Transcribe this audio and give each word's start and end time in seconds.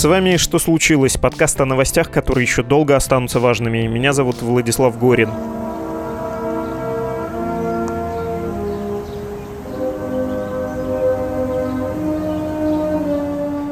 С 0.00 0.08
вами 0.08 0.38
«Что 0.38 0.58
случилось?» 0.58 1.18
Подкаст 1.18 1.60
о 1.60 1.66
новостях, 1.66 2.10
которые 2.10 2.44
еще 2.44 2.62
долго 2.62 2.96
останутся 2.96 3.38
важными. 3.38 3.86
Меня 3.86 4.14
зовут 4.14 4.40
Владислав 4.40 4.98
Горин. 4.98 5.28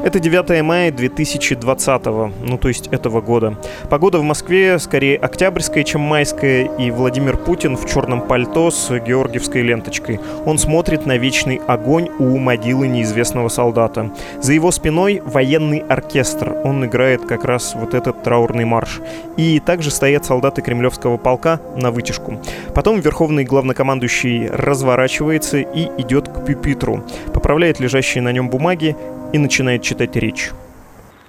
Это 0.09 0.19
9 0.19 0.63
мая 0.63 0.91
2020, 0.91 2.05
ну 2.41 2.57
то 2.57 2.67
есть 2.67 2.87
этого 2.87 3.21
года. 3.21 3.59
Погода 3.91 4.17
в 4.17 4.23
Москве 4.23 4.79
скорее 4.79 5.17
октябрьская, 5.17 5.83
чем 5.83 6.01
майская, 6.01 6.65
и 6.79 6.89
Владимир 6.89 7.37
Путин 7.37 7.77
в 7.77 7.85
черном 7.85 8.21
пальто 8.21 8.71
с 8.71 8.89
георгиевской 8.89 9.61
ленточкой. 9.61 10.19
Он 10.47 10.57
смотрит 10.57 11.05
на 11.05 11.17
вечный 11.17 11.61
огонь 11.67 12.09
у 12.17 12.39
могилы 12.39 12.87
неизвестного 12.87 13.49
солдата. 13.49 14.09
За 14.41 14.51
его 14.51 14.71
спиной 14.71 15.21
военный 15.23 15.77
оркестр. 15.87 16.57
Он 16.63 16.83
играет 16.83 17.27
как 17.27 17.45
раз 17.45 17.75
вот 17.75 17.93
этот 17.93 18.23
траурный 18.23 18.65
марш. 18.65 19.01
И 19.37 19.59
также 19.59 19.91
стоят 19.91 20.25
солдаты 20.25 20.63
кремлевского 20.63 21.17
полка 21.17 21.61
на 21.75 21.91
вытяжку. 21.91 22.41
Потом 22.73 22.99
верховный 22.99 23.43
главнокомандующий 23.43 24.47
разворачивается 24.47 25.59
и 25.59 25.87
идет 26.01 26.29
к 26.29 26.45
пюпитру. 26.45 27.03
Поправляет 27.31 27.79
лежащие 27.79 28.23
на 28.23 28.31
нем 28.31 28.49
бумаги 28.49 28.95
и 29.33 29.37
начинает 29.37 29.83
читать 29.83 30.15
речь. 30.15 30.51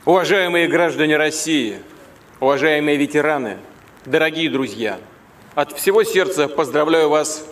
Уважаемые 0.04 0.68
граждане 0.68 1.16
России, 1.16 1.78
уважаемые 2.40 2.96
ветераны, 2.96 3.58
дорогие 4.06 4.50
друзья, 4.50 4.98
от 5.54 5.72
всего 5.72 6.04
сердца 6.04 6.48
поздравляю 6.48 7.10
вас 7.10 7.46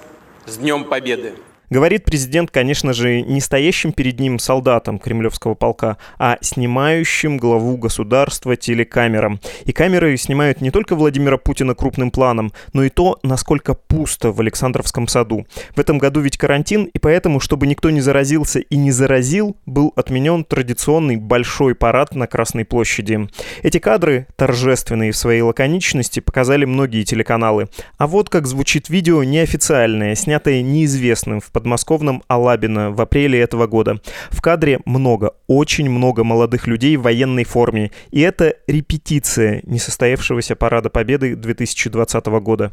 с 0.47 0.57
Днем 0.57 0.85
Победы. 0.85 1.35
Говорит 1.71 2.05
президент, 2.05 2.51
конечно 2.51 2.95
же, 2.95 3.21
не 3.21 3.41
стоящим 3.41 3.93
перед 3.93 4.19
ним 4.21 4.39
солдатом 4.39 4.99
кремлевского 4.99 5.55
полка, 5.55 5.99
а 6.19 6.39
снимающим 6.41 7.37
главу 7.37 7.77
государства 7.77 8.57
телекамерам. 8.57 9.39
И 9.65 9.73
камеры 9.73 10.17
снимают 10.17 10.63
не 10.63 10.71
только 10.71 10.97
Владимира 10.97 11.37
Путина 11.37 11.75
крупным 11.75 12.11
планом, 12.11 12.53
но 12.73 12.85
и 12.85 12.89
то, 12.89 13.19
насколько 13.23 13.75
пусто 13.75 14.33
в 14.33 14.41
Александровском 14.41 15.09
саду. 15.09 15.47
В 15.77 15.81
этом 15.81 15.99
году 15.99 16.21
ведь 16.21 16.39
карантин, 16.39 16.85
и 16.85 16.99
поэтому, 16.99 17.39
чтобы 17.39 17.67
никто 17.67 17.91
не 17.91 18.01
заразился 18.01 18.61
и 18.61 18.77
не 18.77 18.91
заразил, 18.91 19.57
был 19.67 19.93
отменен 19.95 20.45
традиционный 20.45 21.17
большой 21.17 21.75
парад 21.75 22.15
на 22.15 22.27
Красной 22.27 22.65
площади. 22.65 23.29
Эти 23.63 23.79
кадры, 23.79 24.27
торжественные 24.37 25.13
в 25.13 25.17
своей 25.17 25.43
лаконичности, 25.43 26.21
показали 26.21 26.65
многие 26.65 27.05
телеканалы. 27.05 27.69
А 27.99 28.07
вот 28.07 28.31
как 28.31 28.47
звучит 28.47 28.89
видео 28.89 29.23
неофициальное, 29.23 30.15
снятое 30.15 30.63
неизвестным 30.63 31.41
в 31.41 31.51
подмосковном 31.59 32.23
Алабино 32.29 32.93
в 32.93 33.01
апреле 33.01 33.41
этого 33.41 33.67
года. 33.67 34.01
В 34.31 34.41
кадре 34.41 34.79
много, 34.85 35.35
очень 35.49 35.91
много 35.91 36.23
молодых 36.23 36.69
людей 36.69 36.97
в 36.97 37.03
военной 37.03 37.43
форме. 37.43 37.91
И 38.13 38.21
это 38.21 38.55
репетиция 38.69 39.61
несостоявшегося 39.65 40.55
Парада 40.55 40.89
Победы 40.89 41.35
2020 41.35 42.27
года. 42.27 42.73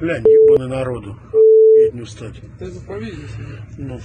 Глянь, 0.00 0.24
ебаный 0.24 0.68
народу. 0.68 1.16
Охуеть 1.28 1.94
не 1.94 2.00
устать. 2.00 2.34
Ну. 3.78 4.00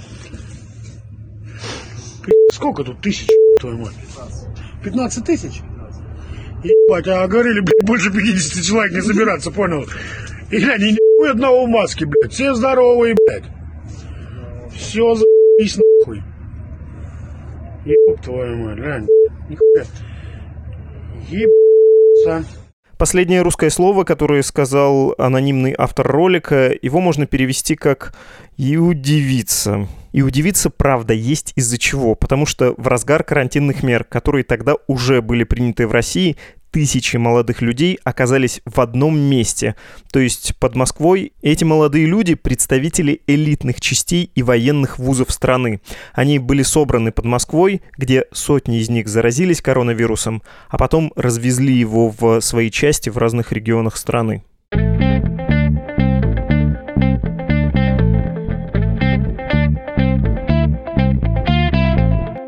Сколько 2.52 2.84
тут 2.84 3.02
тысяч, 3.02 3.28
твою 3.60 3.80
мать? 3.80 3.96
15 4.84 5.26
тысяч? 5.26 5.62
Ебать, 6.64 7.08
а 7.08 7.28
говорили, 7.28 7.62
блядь, 7.62 7.84
больше 7.84 8.12
50 8.12 8.64
человек 8.64 8.94
не 8.94 9.02
собираться, 9.02 9.50
понял? 9.50 9.88
И 10.52 10.58
глянь, 10.58 10.82
ни 10.82 11.28
одного 11.28 11.66
в 11.66 11.70
маске, 11.70 12.06
блядь. 12.06 12.32
Все 12.32 12.54
здоровые, 12.54 13.16
блядь. 13.26 13.55
Все 14.76 15.16
за***ись 15.16 15.78
нахуй. 15.78 16.22
Еб 17.86 18.22
твою 18.22 18.58
мать, 18.58 18.78
глянь. 18.78 19.08
Нихуя. 19.50 19.86
Ебаться. 21.30 22.46
Последнее 22.98 23.42
русское 23.42 23.70
слово, 23.70 24.04
которое 24.04 24.42
сказал 24.42 25.16
анонимный 25.18 25.76
автор 25.78 26.08
ролика, 26.08 26.72
его 26.82 27.00
можно 27.02 27.26
перевести 27.26 27.76
как 27.76 28.14
«и 28.58 28.78
удивиться». 28.78 29.88
И 30.16 30.22
удивиться, 30.22 30.70
правда, 30.70 31.14
есть 31.14 31.52
из-за 31.58 31.78
чего. 31.78 32.16
Потому 32.16 32.46
что 32.46 32.74
в 32.78 32.88
разгар 32.88 33.22
карантинных 33.22 33.84
мер, 33.84 34.06
которые 34.06 34.46
тогда 34.46 34.76
уже 34.88 35.22
были 35.22 35.44
приняты 35.44 35.88
в 35.88 35.92
России, 35.92 36.38
тысячи 36.72 37.18
молодых 37.18 37.62
людей 37.62 38.00
оказались 38.06 38.62
в 38.64 38.80
одном 38.80 39.20
месте. 39.20 39.76
То 40.14 40.20
есть 40.20 40.56
под 40.58 40.78
Москвой 40.78 41.34
эти 41.42 41.66
молодые 41.66 42.06
люди– 42.06 42.34
представители 42.36 43.24
элитных 43.28 43.82
частей 43.82 44.32
и 44.34 44.42
военных 44.42 45.00
вузов 45.00 45.34
страны. 45.34 45.82
Они 46.14 46.40
были 46.40 46.64
собраны 46.64 47.12
под 47.12 47.26
Москвой, 47.26 47.82
где 47.98 48.24
сотни 48.32 48.80
из 48.80 48.88
них 48.88 49.10
заразились 49.10 49.62
коронавирусом, 49.62 50.44
а 50.70 50.78
потом 50.78 51.12
развезли 51.18 51.74
его 51.74 52.10
в 52.18 52.40
свои 52.40 52.72
части 52.72 53.10
в 53.10 53.18
разных 53.18 53.52
регионах 53.52 53.98
страны. 53.98 54.46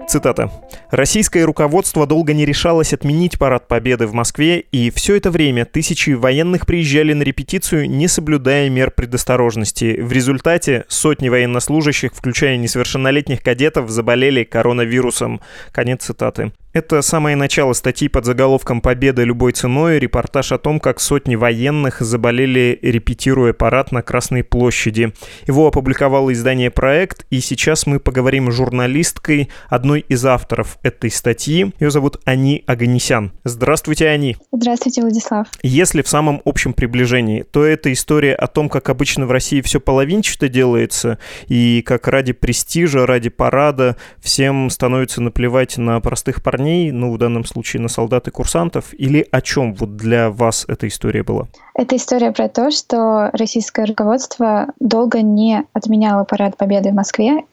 Цитата. 0.07 0.49
«Российское 0.89 1.43
руководство 1.43 2.07
долго 2.07 2.33
не 2.33 2.45
решалось 2.45 2.93
отменить 2.93 3.37
Парад 3.37 3.67
Победы 3.67 4.07
в 4.07 4.13
Москве, 4.13 4.61
и 4.71 4.89
все 4.89 5.17
это 5.17 5.29
время 5.29 5.65
тысячи 5.65 6.11
военных 6.11 6.65
приезжали 6.65 7.11
на 7.11 7.23
репетицию, 7.23 7.89
не 7.89 8.07
соблюдая 8.07 8.69
мер 8.69 8.91
предосторожности. 8.91 9.99
В 9.99 10.13
результате 10.13 10.85
сотни 10.87 11.27
военнослужащих, 11.27 12.13
включая 12.15 12.55
несовершеннолетних 12.55 13.43
кадетов, 13.43 13.89
заболели 13.89 14.45
коронавирусом». 14.45 15.41
Конец 15.73 16.05
цитаты. 16.05 16.53
Это 16.77 17.01
самое 17.01 17.35
начало 17.35 17.73
статьи 17.73 18.07
под 18.07 18.25
заголовком 18.25 18.81
«Победа 18.81 19.23
любой 19.23 19.51
ценой», 19.51 19.97
репортаж 19.97 20.51
о 20.51 20.59
том, 20.59 20.79
как 20.79 20.99
сотни 20.99 21.35
военных 21.35 22.01
заболели, 22.01 22.77
репетируя 22.83 23.51
парад 23.51 23.91
на 23.91 24.03
Красной 24.03 24.43
площади. 24.43 25.11
Его 25.47 25.65
опубликовало 25.65 26.31
издание 26.31 26.69
«Проект», 26.69 27.25
и 27.31 27.39
сейчас 27.39 27.87
мы 27.87 27.99
поговорим 27.99 28.51
с 28.51 28.55
журналисткой, 28.55 29.49
одной 29.69 29.96
из 29.99 30.25
авторов 30.25 30.77
этой 30.83 31.09
статьи. 31.09 31.73
Ее 31.79 31.91
зовут 31.91 32.17
Ани 32.25 32.63
Аганесян. 32.67 33.31
Здравствуйте, 33.43 34.07
Ани. 34.09 34.37
Здравствуйте, 34.51 35.01
Владислав. 35.01 35.47
Если 35.63 36.01
в 36.01 36.07
самом 36.07 36.41
общем 36.45 36.73
приближении, 36.73 37.43
то 37.43 37.63
это 37.63 37.91
история 37.93 38.35
о 38.35 38.47
том, 38.47 38.69
как 38.69 38.89
обычно 38.89 39.25
в 39.25 39.31
России 39.31 39.61
все 39.61 39.79
половинчато 39.79 40.49
делается, 40.49 41.17
и 41.47 41.81
как 41.85 42.07
ради 42.07 42.33
престижа, 42.33 43.05
ради 43.05 43.29
парада 43.29 43.95
всем 44.19 44.69
становится 44.69 45.21
наплевать 45.21 45.77
на 45.77 45.99
простых 46.01 46.43
парней, 46.43 46.57
парней, 46.57 46.91
ну, 46.91 47.13
в 47.13 47.17
данном 47.17 47.45
случае 47.45 47.81
на 47.81 47.87
солдат 47.87 48.27
и 48.27 48.31
курсантов, 48.31 48.93
или 48.93 49.27
о 49.31 49.41
чем 49.41 49.73
вот 49.75 49.95
для 49.95 50.29
вас 50.29 50.65
эта 50.67 50.87
история 50.87 51.23
была? 51.23 51.47
Это 51.75 51.95
история 51.95 52.31
про 52.31 52.49
то, 52.49 52.71
что 52.71 53.29
российское 53.33 53.85
руководство 53.85 54.67
долго 54.79 55.21
не 55.21 55.63
отменяло 55.73 56.23
парад 56.23 56.57
Победы 56.57 56.89
в 56.89 56.93
Москве, 56.95 57.43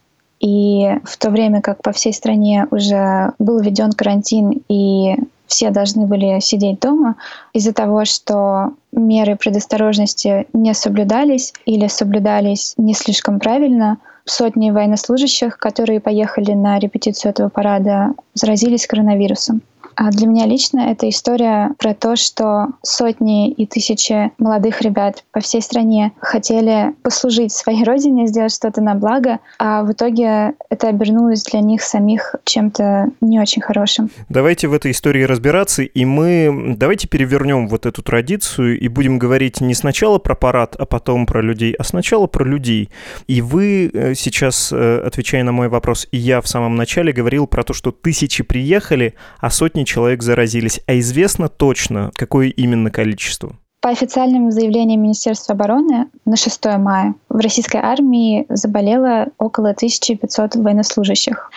и 0.45 1.01
в 1.05 1.17
то 1.17 1.31
время 1.31 1.63
как 1.63 1.83
по 1.83 1.93
всей 1.93 2.13
стране 2.13 2.67
уже 2.71 3.33
был 3.39 3.61
введен 3.61 3.93
карантин 3.93 4.63
и 4.69 5.17
все 5.47 5.71
должны 5.71 6.07
были 6.07 6.39
сидеть 6.41 6.81
дома 6.81 7.17
из-за 7.55 7.73
того, 7.73 8.05
что 8.05 8.73
меры 8.93 9.37
предосторожности 9.37 10.47
не 10.53 10.75
соблюдались 10.75 11.55
или 11.65 11.87
соблюдались 11.87 12.75
не 12.77 12.93
слишком 12.95 13.41
правильно— 13.41 13.99
сотни 14.25 14.71
военнослужащих, 14.71 15.59
которые 15.59 16.01
поехали 16.01 16.53
на 16.53 16.79
репетицию 16.79 17.31
этого 17.31 17.49
парада, 17.49 18.15
заразились 18.35 18.87
коронавирусом. 18.87 19.63
А 19.97 20.11
для 20.11 20.27
меня 20.27 20.47
лично 20.47 20.81
это 20.81 21.09
история 21.09 21.73
про 21.79 21.95
то, 21.95 22.17
что 22.17 22.69
сотни 22.83 23.51
и 23.51 23.67
тысячи 23.67 24.33
молодых 24.39 24.83
ребят 24.83 25.25
по 25.33 25.41
всей 25.41 25.63
стране 25.63 26.13
хотели 26.21 26.95
послужить 27.03 27.53
своей 27.53 27.85
родине, 27.85 28.27
сделать 28.27 28.55
что-то 28.55 28.81
на 28.81 28.95
благо, 28.95 29.39
а 29.59 29.83
в 29.83 29.93
итоге 29.93 30.55
это 30.71 30.89
обернулось 30.89 31.43
для 31.45 31.61
них 31.61 31.83
самих 31.83 32.35
чем-то 32.45 33.09
не 33.21 33.41
очень 33.41 33.63
хорошим. 33.63 34.11
Давайте 34.29 34.69
в 34.69 34.73
этой 34.73 34.91
истории 34.91 35.23
разбираться, 35.23 35.83
и 35.83 36.05
мы 36.05 36.75
давайте 36.77 37.09
перевернем 37.09 37.69
вот 37.69 37.87
эту 37.87 38.03
традицию 38.03 38.79
и 38.79 38.89
будем 38.89 39.19
говорить 39.19 39.61
не 39.61 39.75
сначала 39.75 40.19
про 40.19 40.35
парад, 40.35 40.77
а 40.79 40.87
потом 40.87 41.27
про 41.27 41.41
людей, 41.41 41.75
а 41.79 41.85
сначала 41.85 42.27
про 42.27 42.45
людей. 42.45 42.91
И 43.27 43.41
вы 43.41 43.91
э, 43.93 44.15
сейчас, 44.15 44.73
э, 44.73 45.03
отвечая 45.05 45.45
на 45.45 45.53
мой 45.53 45.69
вопрос, 45.69 46.09
и 46.11 46.17
я 46.17 46.41
в 46.41 46.49
самом 46.49 46.77
начале 46.77 47.13
говорил 47.13 47.47
про 47.47 47.63
то, 47.63 47.73
что 47.73 47.91
тысячи 47.91 48.43
приехали, 48.43 49.15
а 49.41 49.51
сотни 49.51 49.84
человек 49.85 50.23
заразились. 50.23 50.81
А 50.87 50.99
известно 50.99 51.49
точно, 51.49 52.11
какое 52.15 52.49
именно 52.49 52.91
количество? 52.91 53.57
По 53.81 53.91
официальным 53.91 54.51
заявлениям 54.51 55.03
Министерства 55.03 55.55
обороны 55.55 56.07
на 56.25 56.37
6 56.37 56.65
мая 56.79 57.15
в 57.29 57.37
российской 57.37 57.77
армии 57.77 58.47
заболело 58.49 59.29
около 59.39 59.71
1500 59.71 60.57
военнослужащих 60.57 61.51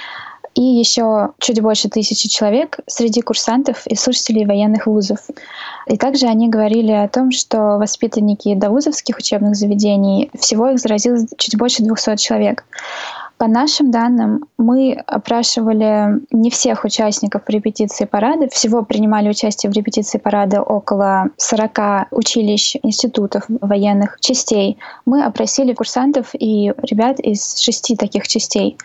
и 0.57 0.61
еще 0.61 1.29
чуть 1.39 1.61
больше 1.61 1.87
тысячи 1.87 2.27
человек 2.27 2.79
среди 2.87 3.21
курсантов 3.21 3.85
и 3.85 3.95
слушателей 3.95 4.45
военных 4.45 4.87
вузов. 4.87 5.19
И 5.85 5.97
также 5.97 6.25
они 6.25 6.49
говорили 6.49 6.91
о 6.91 7.07
том, 7.07 7.29
что 7.29 7.77
воспитанники 7.77 8.55
довузовских 8.55 9.19
учебных 9.19 9.55
заведений, 9.55 10.31
всего 10.37 10.69
их 10.69 10.79
заразилось 10.79 11.27
чуть 11.37 11.57
больше 11.57 11.83
200 11.83 12.15
человек. 12.17 12.65
По 13.37 13.47
нашим 13.47 13.91
данным, 13.91 14.45
мы 14.57 14.93
опрашивали 15.05 16.21
не 16.31 16.49
всех 16.49 16.83
участников 16.83 17.43
репетиции 17.47 18.05
парада. 18.05 18.47
Всего 18.49 18.83
принимали 18.83 19.29
участие 19.29 19.71
в 19.71 19.75
репетиции 19.75 20.17
парада 20.17 20.63
около 20.63 21.29
40 21.37 22.07
училищ, 22.11 22.77
институтов, 22.81 23.43
военных 23.47 24.17
частей. 24.21 24.79
Мы 25.05 25.23
опросили 25.23 25.73
курсантов 25.73 26.29
и 26.33 26.73
ребят 26.81 27.19
из 27.19 27.57
шести 27.59 27.95
таких 27.95 28.27
частей. 28.27 28.77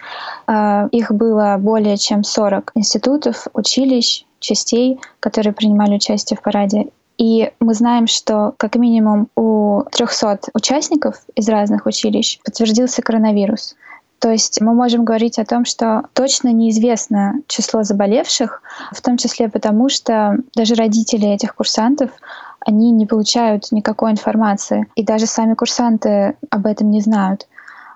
А, 0.46 0.86
их 0.92 1.12
было 1.12 1.56
более 1.58 1.96
чем 1.96 2.22
40 2.22 2.72
институтов, 2.74 3.46
училищ, 3.54 4.26
частей, 4.38 5.00
которые 5.20 5.54
принимали 5.54 5.94
участие 5.94 6.36
в 6.36 6.42
параде. 6.42 6.88
И 7.16 7.52
мы 7.60 7.72
знаем, 7.72 8.06
что 8.06 8.54
как 8.58 8.74
минимум 8.76 9.28
у 9.34 9.84
300 9.92 10.40
участников 10.52 11.16
из 11.36 11.48
разных 11.48 11.86
училищ 11.86 12.38
подтвердился 12.44 13.00
коронавирус. 13.00 13.76
То 14.22 14.30
есть 14.30 14.60
мы 14.60 14.72
можем 14.72 15.04
говорить 15.04 15.40
о 15.40 15.44
том, 15.44 15.64
что 15.64 16.04
точно 16.12 16.52
неизвестно 16.52 17.40
число 17.48 17.82
заболевших, 17.82 18.62
в 18.92 19.02
том 19.02 19.16
числе 19.16 19.48
потому, 19.48 19.88
что 19.88 20.36
даже 20.54 20.76
родители 20.76 21.26
этих 21.26 21.56
курсантов 21.56 22.12
они 22.60 22.92
не 22.92 23.04
получают 23.04 23.72
никакой 23.72 24.12
информации. 24.12 24.86
И 24.94 25.02
даже 25.02 25.26
сами 25.26 25.54
курсанты 25.54 26.36
об 26.50 26.66
этом 26.66 26.92
не 26.92 27.00
знают 27.00 27.48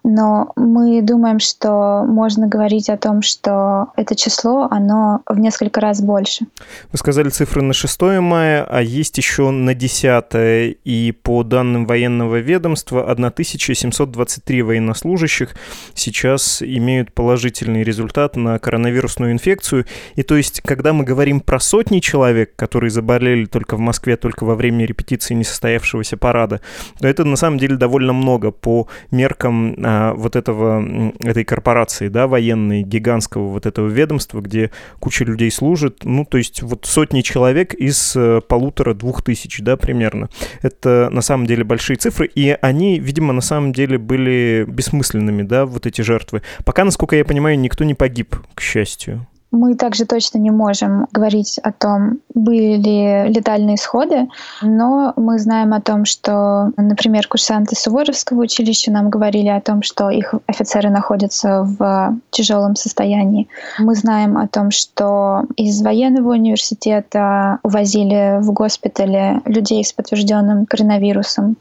но 0.08 0.52
мы 0.54 1.02
думаем, 1.02 1.40
что 1.40 2.04
можно 2.06 2.46
говорить 2.46 2.88
о 2.88 2.96
том, 2.96 3.22
что 3.22 3.88
это 3.96 4.14
число, 4.14 4.68
оно 4.70 5.22
в 5.26 5.36
несколько 5.40 5.80
раз 5.80 6.00
больше. 6.00 6.46
Вы 6.92 6.98
сказали 6.98 7.28
цифры 7.28 7.60
на 7.62 7.72
6 7.72 8.02
мая, 8.20 8.64
а 8.70 8.82
есть 8.82 9.18
еще 9.18 9.50
на 9.50 9.74
10, 9.74 10.78
и 10.84 11.14
по 11.24 11.42
данным 11.42 11.86
военного 11.86 12.36
ведомства 12.36 13.10
1723 13.10 14.62
военнослужащих 14.62 15.56
сейчас 15.94 16.62
имеют 16.62 17.12
положительный 17.12 17.82
результат 17.82 18.36
на 18.36 18.60
коронавирусную 18.60 19.32
инфекцию. 19.32 19.86
И 20.14 20.22
то 20.22 20.36
есть, 20.36 20.60
когда 20.60 20.92
мы 20.92 21.02
говорим 21.02 21.40
про 21.40 21.58
сотни 21.58 21.98
человек, 21.98 22.54
которые 22.54 22.90
заболели 22.90 23.46
только 23.46 23.74
в 23.74 23.80
Москве, 23.80 24.16
только 24.16 24.44
во 24.44 24.54
время 24.54 24.86
репетиции 24.86 25.34
несостоявшегося 25.34 26.16
парада, 26.16 26.60
то 27.00 27.08
это 27.08 27.24
на 27.24 27.34
самом 27.34 27.58
деле 27.58 27.74
довольно 27.76 28.12
много 28.12 28.52
по 28.52 28.86
меркам 29.10 29.74
а, 29.84 29.95
вот 30.14 30.36
этого, 30.36 31.12
этой 31.20 31.44
корпорации, 31.44 32.08
да, 32.08 32.26
военной, 32.26 32.82
гигантского 32.82 33.48
вот 33.48 33.66
этого 33.66 33.88
ведомства, 33.88 34.40
где 34.40 34.70
куча 35.00 35.24
людей 35.24 35.50
служит, 35.50 36.04
ну, 36.04 36.24
то 36.24 36.38
есть 36.38 36.62
вот 36.62 36.86
сотни 36.86 37.22
человек 37.22 37.74
из 37.74 38.14
э, 38.16 38.40
полутора-двух 38.46 39.22
тысяч, 39.22 39.58
да, 39.60 39.76
примерно. 39.76 40.28
Это 40.62 41.08
на 41.10 41.22
самом 41.22 41.46
деле 41.46 41.64
большие 41.64 41.96
цифры, 41.96 42.30
и 42.34 42.56
они, 42.60 42.98
видимо, 42.98 43.32
на 43.32 43.40
самом 43.40 43.72
деле 43.72 43.98
были 43.98 44.64
бессмысленными, 44.68 45.42
да, 45.42 45.66
вот 45.66 45.86
эти 45.86 46.02
жертвы. 46.02 46.42
Пока, 46.64 46.84
насколько 46.84 47.16
я 47.16 47.24
понимаю, 47.24 47.58
никто 47.58 47.84
не 47.84 47.94
погиб, 47.94 48.36
к 48.54 48.60
счастью. 48.60 49.26
Мы 49.50 49.74
также 49.76 50.04
точно 50.06 50.38
не 50.38 50.50
можем 50.50 51.06
говорить 51.12 51.58
о 51.62 51.72
том, 51.72 52.18
были 52.34 52.76
ли 52.76 53.32
летальные 53.32 53.76
исходы, 53.76 54.28
но 54.60 55.12
мы 55.16 55.38
знаем 55.38 55.72
о 55.72 55.80
том, 55.80 56.04
что, 56.04 56.72
например, 56.76 57.26
курсанты 57.28 57.76
Суворовского 57.76 58.42
училища 58.42 58.90
нам 58.90 59.08
говорили 59.08 59.48
о 59.48 59.60
том, 59.60 59.82
что 59.82 60.10
их 60.10 60.34
офицеры 60.46 60.90
находятся 60.90 61.62
в 61.62 62.18
тяжелом 62.30 62.76
состоянии. 62.76 63.48
Мы 63.78 63.94
знаем 63.94 64.36
о 64.36 64.48
том, 64.48 64.70
что 64.70 65.44
из 65.56 65.80
военного 65.80 66.32
университета 66.32 67.58
увозили 67.62 68.40
в 68.40 68.52
госпитале 68.52 69.40
людей 69.44 69.84
с 69.84 69.92
подтвержденным 69.92 70.66
коронавирусом. 70.66 71.56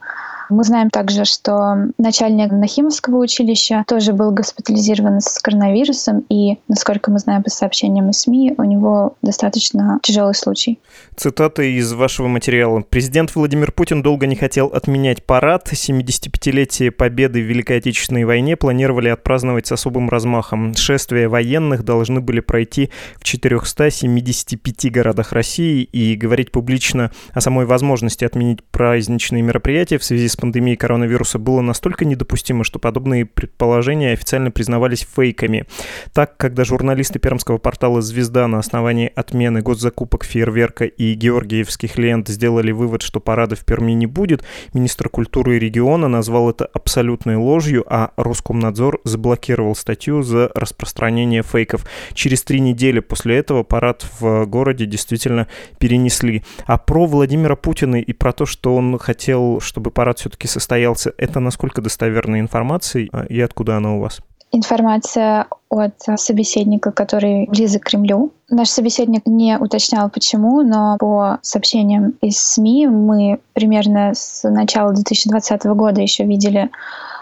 Мы 0.50 0.64
знаем 0.64 0.90
также, 0.90 1.26
что 1.26 1.76
начальник 1.98 2.52
Нахимовского 2.52 3.18
училища 3.18 3.84
тоже 3.88 4.14
был 4.14 4.32
госпитализирован 4.32 5.22
с 5.22 5.40
коронавирусом, 5.40 6.24
и, 6.30 6.58
насколько 6.68 7.12
мы 7.12 7.20
знаем 7.20 7.44
по 7.44 7.50
сообщениям 7.50 8.10
из 8.10 8.20
СМИ, 8.22 8.56
у 8.58 8.64
него 8.64 9.16
достаточно 9.22 10.00
тяжелый 10.04 10.36
случай. 10.36 10.80
Цитата 11.16 11.64
из 11.64 11.94
вашего 11.94 12.28
материала. 12.28 12.82
Президент 12.82 13.34
Владимир 13.36 13.72
Путин 13.72 14.02
долго 14.02 14.28
не 14.28 14.36
хотел 14.36 14.68
отменять 14.68 15.26
парад. 15.26 15.72
75-летие 15.72 16.92
победы 16.92 17.42
в 17.42 17.46
Великой 17.46 17.78
Отечественной 17.78 18.26
войне 18.26 18.56
планировали 18.56 19.10
отпраздновать 19.10 19.68
с 19.68 19.72
особым 19.72 20.10
размахом. 20.10 20.76
Шествия 20.76 21.28
военных 21.28 21.84
должны 21.84 22.22
были 22.22 22.40
пройти 22.40 22.90
в 23.18 23.24
475 23.24 24.92
городах 24.92 25.32
России 25.32 25.84
и 25.84 26.16
говорить 26.16 26.52
публично 26.52 27.12
о 27.34 27.42
самой 27.42 27.66
возможности 27.66 28.26
отменить 28.26 28.64
праздничные 28.64 29.42
мероприятия 29.42 29.98
в 29.98 30.04
связи 30.04 30.28
с 30.28 30.35
с 30.36 30.38
пандемией 30.38 30.76
коронавируса 30.76 31.40
было 31.40 31.62
настолько 31.62 32.04
недопустимо, 32.04 32.66
что 32.66 32.78
подобные 32.78 33.26
предположения 33.26 34.12
официально 34.12 34.52
признавались 34.52 35.08
фейками. 35.16 35.66
Так, 36.14 36.36
когда 36.36 36.66
журналисты 36.66 37.20
пермского 37.20 37.58
портала 37.58 38.02
«Звезда» 38.02 38.48
на 38.48 38.60
основании 38.60 39.12
отмены 39.16 39.62
госзакупок 39.62 40.26
фейерверка 40.26 40.84
и 40.84 41.14
георгиевских 41.14 41.98
лент 41.98 42.28
сделали 42.28 42.74
вывод, 42.74 43.02
что 43.02 43.22
парада 43.22 43.56
в 43.56 43.64
Перми 43.64 43.94
не 43.94 44.08
будет, 44.08 44.44
министр 44.74 45.08
культуры 45.08 45.58
региона 45.58 46.10
назвал 46.10 46.50
это 46.50 46.66
абсолютной 46.66 47.38
ложью, 47.38 47.86
а 47.88 48.12
Роскомнадзор 48.18 49.00
заблокировал 49.06 49.74
статью 49.74 50.22
за 50.22 50.52
распространение 50.54 51.44
фейков. 51.44 51.86
Через 52.14 52.44
три 52.44 52.60
недели 52.60 53.00
после 53.00 53.38
этого 53.38 53.64
парад 53.64 54.06
в 54.20 54.46
городе 54.48 54.86
действительно 54.86 55.48
перенесли. 55.80 56.44
А 56.66 56.78
про 56.78 57.06
Владимира 57.06 57.56
Путина 57.56 58.02
и 58.02 58.12
про 58.12 58.34
то, 58.34 58.46
что 58.46 58.76
он 58.76 59.00
хотел, 59.00 59.62
чтобы 59.62 59.92
парад 59.92 60.20
все-таки 60.25 60.48
состоялся, 60.48 61.13
это 61.19 61.39
насколько 61.39 61.81
достоверная 61.81 62.39
информация 62.39 63.07
а, 63.12 63.25
и 63.25 63.39
откуда 63.39 63.77
она 63.77 63.94
у 63.94 64.00
вас? 64.00 64.22
Информация 64.56 65.48
от 65.69 65.96
собеседника, 66.16 66.92
который 66.94 67.46
близок 67.48 67.81
к 67.81 67.88
Кремлю. 67.88 68.31
Наш 68.50 68.69
собеседник 68.69 69.25
не 69.25 69.57
уточнял 69.57 70.10
почему, 70.10 70.62
но 70.62 70.96
по 70.98 71.40
сообщениям 71.42 72.13
из 72.22 72.38
СМИ 72.38 72.88
мы 72.88 73.40
примерно 73.52 74.13
с 74.13 74.50
начала 74.50 74.94
2020 74.94 75.66
года 75.66 76.00
еще 76.00 76.24
видели 76.24 76.69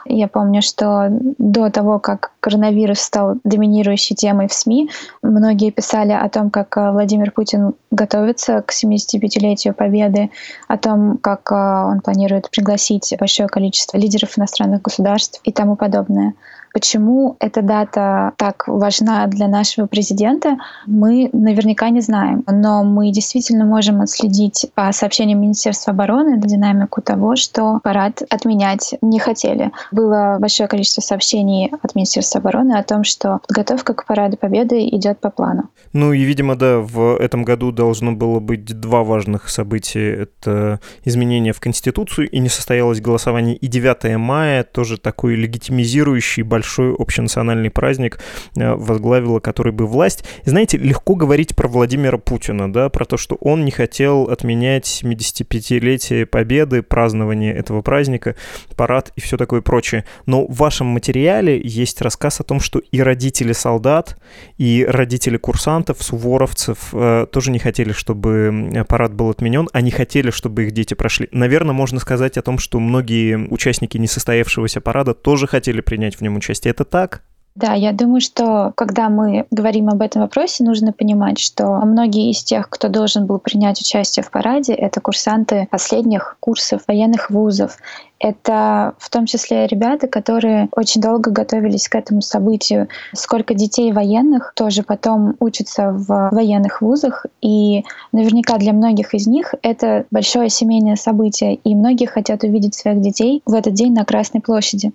я 0.05 0.27
помню, 0.27 0.61
что 0.61 1.07
до 1.37 1.69
того, 1.69 1.99
как 1.99 2.31
коронавирус 2.39 2.99
стал 2.99 3.37
доминирующей 3.43 4.15
темой 4.15 4.47
в 4.47 4.53
СМИ, 4.53 4.89
многие 5.21 5.71
писали 5.71 6.11
о 6.11 6.27
том, 6.29 6.49
как 6.49 6.75
э, 6.77 6.91
Владимир 6.91 7.31
Путин 7.31 7.73
готовится 7.91 8.61
к 8.61 8.71
75-летию 8.71 9.73
Победы, 9.73 10.29
о 10.67 10.77
том, 10.77 11.17
как 11.17 11.51
э, 11.51 11.55
он 11.55 12.01
планирует 12.01 12.49
пригласить 12.49 13.13
большое 13.17 13.47
количество 13.47 13.97
лидеров 13.97 14.37
иностранных 14.37 14.81
государств 14.81 15.39
и 15.43 15.51
тому 15.51 15.75
подобное. 15.75 16.33
Почему 16.73 17.37
эта 17.39 17.61
дата 17.61 18.33
так 18.37 18.67
важна 18.67 19.27
для 19.27 19.47
нашего 19.47 19.85
президента, 19.85 20.57
мы 20.87 21.29
наверняка 21.31 21.89
не 21.89 22.01
знаем. 22.01 22.43
Но 22.47 22.83
мы 22.83 23.11
действительно 23.11 23.63
можем 23.63 24.01
отследить 24.01 24.65
по 24.73 24.91
сообщениям 24.91 25.39
Министерства 25.39 25.93
обороны 25.93 26.41
динамику 26.41 27.03
того, 27.03 27.35
что 27.35 27.79
парад 27.83 28.23
отменять 28.27 28.95
не 29.01 29.19
хотели. 29.19 29.71
Было 29.91 30.37
большое 30.39 30.67
количество 30.67 31.01
сообщений 31.01 31.71
от 31.83 31.93
Министерства 31.93 32.39
обороны 32.39 32.73
о 32.73 32.83
том, 32.83 33.03
что 33.03 33.39
подготовка 33.47 33.93
к 33.93 34.07
параду 34.07 34.37
Победы 34.37 34.87
идет 34.89 35.19
по 35.19 35.29
плану. 35.29 35.69
Ну 35.93 36.11
и, 36.11 36.23
видимо, 36.23 36.55
да, 36.55 36.79
в 36.79 37.17
этом 37.17 37.43
году 37.43 37.71
должно 37.71 38.13
было 38.13 38.39
быть 38.39 38.65
два 38.65 39.03
важных 39.03 39.47
события. 39.49 40.23
Это 40.23 40.79
изменение 41.05 41.53
в 41.53 41.59
Конституцию, 41.59 42.31
и 42.31 42.39
не 42.39 42.49
состоялось 42.49 42.99
голосование. 42.99 43.55
И 43.55 43.67
9 43.67 44.17
мая 44.17 44.63
тоже 44.63 44.97
такой 44.97 45.35
легитимизирующий 45.35 46.41
большой 46.41 46.62
большой 46.63 46.95
общенациональный 46.97 47.69
праздник, 47.69 48.19
э, 48.55 48.73
возглавила 48.73 49.39
который 49.39 49.73
бы 49.73 49.85
власть. 49.85 50.23
И 50.45 50.49
знаете, 50.49 50.77
легко 50.77 51.15
говорить 51.15 51.55
про 51.55 51.67
Владимира 51.67 52.17
Путина, 52.17 52.71
да, 52.71 52.87
про 52.89 53.03
то, 53.03 53.17
что 53.17 53.35
он 53.35 53.65
не 53.65 53.71
хотел 53.71 54.23
отменять 54.23 55.03
75-летие 55.03 56.25
Победы, 56.25 56.81
празднование 56.81 57.53
этого 57.53 57.81
праздника, 57.81 58.35
парад 58.77 59.11
и 59.17 59.21
все 59.21 59.35
такое 59.37 59.61
прочее. 59.61 60.05
Но 60.25 60.45
в 60.45 60.55
вашем 60.55 60.87
материале 60.87 61.61
есть 61.61 62.01
рассказ 62.01 62.39
о 62.39 62.43
том, 62.43 62.61
что 62.61 62.79
и 62.79 63.01
родители 63.01 63.51
солдат, 63.51 64.17
и 64.57 64.85
родители 64.87 65.35
курсантов, 65.35 66.01
суворовцев 66.01 66.77
э, 66.93 67.27
тоже 67.29 67.51
не 67.51 67.59
хотели, 67.59 67.91
чтобы 67.91 68.85
парад 68.87 69.13
был 69.13 69.29
отменен, 69.29 69.67
они 69.73 69.91
хотели, 69.91 70.31
чтобы 70.31 70.63
их 70.63 70.71
дети 70.71 70.93
прошли. 70.93 71.27
Наверное, 71.33 71.73
можно 71.73 71.99
сказать 71.99 72.37
о 72.37 72.41
том, 72.41 72.57
что 72.57 72.79
многие 72.79 73.35
участники 73.49 73.97
несостоявшегося 73.97 74.79
парада 74.79 75.13
тоже 75.13 75.45
хотели 75.47 75.81
принять 75.81 76.15
в 76.15 76.21
нем 76.21 76.37
участие 76.37 76.52
участие. 76.53 76.71
Это 76.71 76.85
так? 76.85 77.21
Да, 77.55 77.73
я 77.73 77.91
думаю, 77.91 78.19
что 78.19 78.73
когда 78.75 79.09
мы 79.09 79.45
говорим 79.51 79.87
об 79.89 80.01
этом 80.01 80.23
вопросе, 80.23 80.63
нужно 80.63 80.91
понимать, 80.91 81.37
что 81.37 81.67
многие 81.85 82.31
из 82.31 82.43
тех, 82.43 82.67
кто 82.67 82.89
должен 82.89 83.27
был 83.27 83.37
принять 83.37 83.79
участие 83.79 84.23
в 84.23 84.31
параде, 84.31 84.73
это 84.73 84.99
курсанты 84.99 85.67
последних 85.69 86.35
курсов 86.39 86.81
военных 86.87 87.29
вузов. 87.29 87.77
Это 88.17 88.95
в 88.97 89.07
том 89.11 89.27
числе 89.27 89.67
ребята, 89.67 90.07
которые 90.07 90.67
очень 90.71 90.99
долго 90.99 91.29
готовились 91.29 91.87
к 91.87 91.95
этому 91.95 92.21
событию. 92.21 92.87
Сколько 93.13 93.53
детей 93.53 93.91
военных 93.91 94.53
тоже 94.55 94.81
потом 94.81 95.35
учатся 95.39 95.91
в 95.91 96.29
военных 96.31 96.81
вузах, 96.81 97.27
и 97.41 97.83
наверняка 98.11 98.57
для 98.57 98.73
многих 98.73 99.13
из 99.13 99.27
них 99.27 99.53
это 99.61 100.05
большое 100.09 100.49
семейное 100.49 100.95
событие, 100.95 101.53
и 101.53 101.75
многие 101.75 102.07
хотят 102.07 102.43
увидеть 102.43 102.73
своих 102.73 102.99
детей 103.01 103.43
в 103.45 103.53
этот 103.53 103.75
день 103.75 103.93
на 103.93 104.05
Красной 104.05 104.41
площади. 104.41 104.91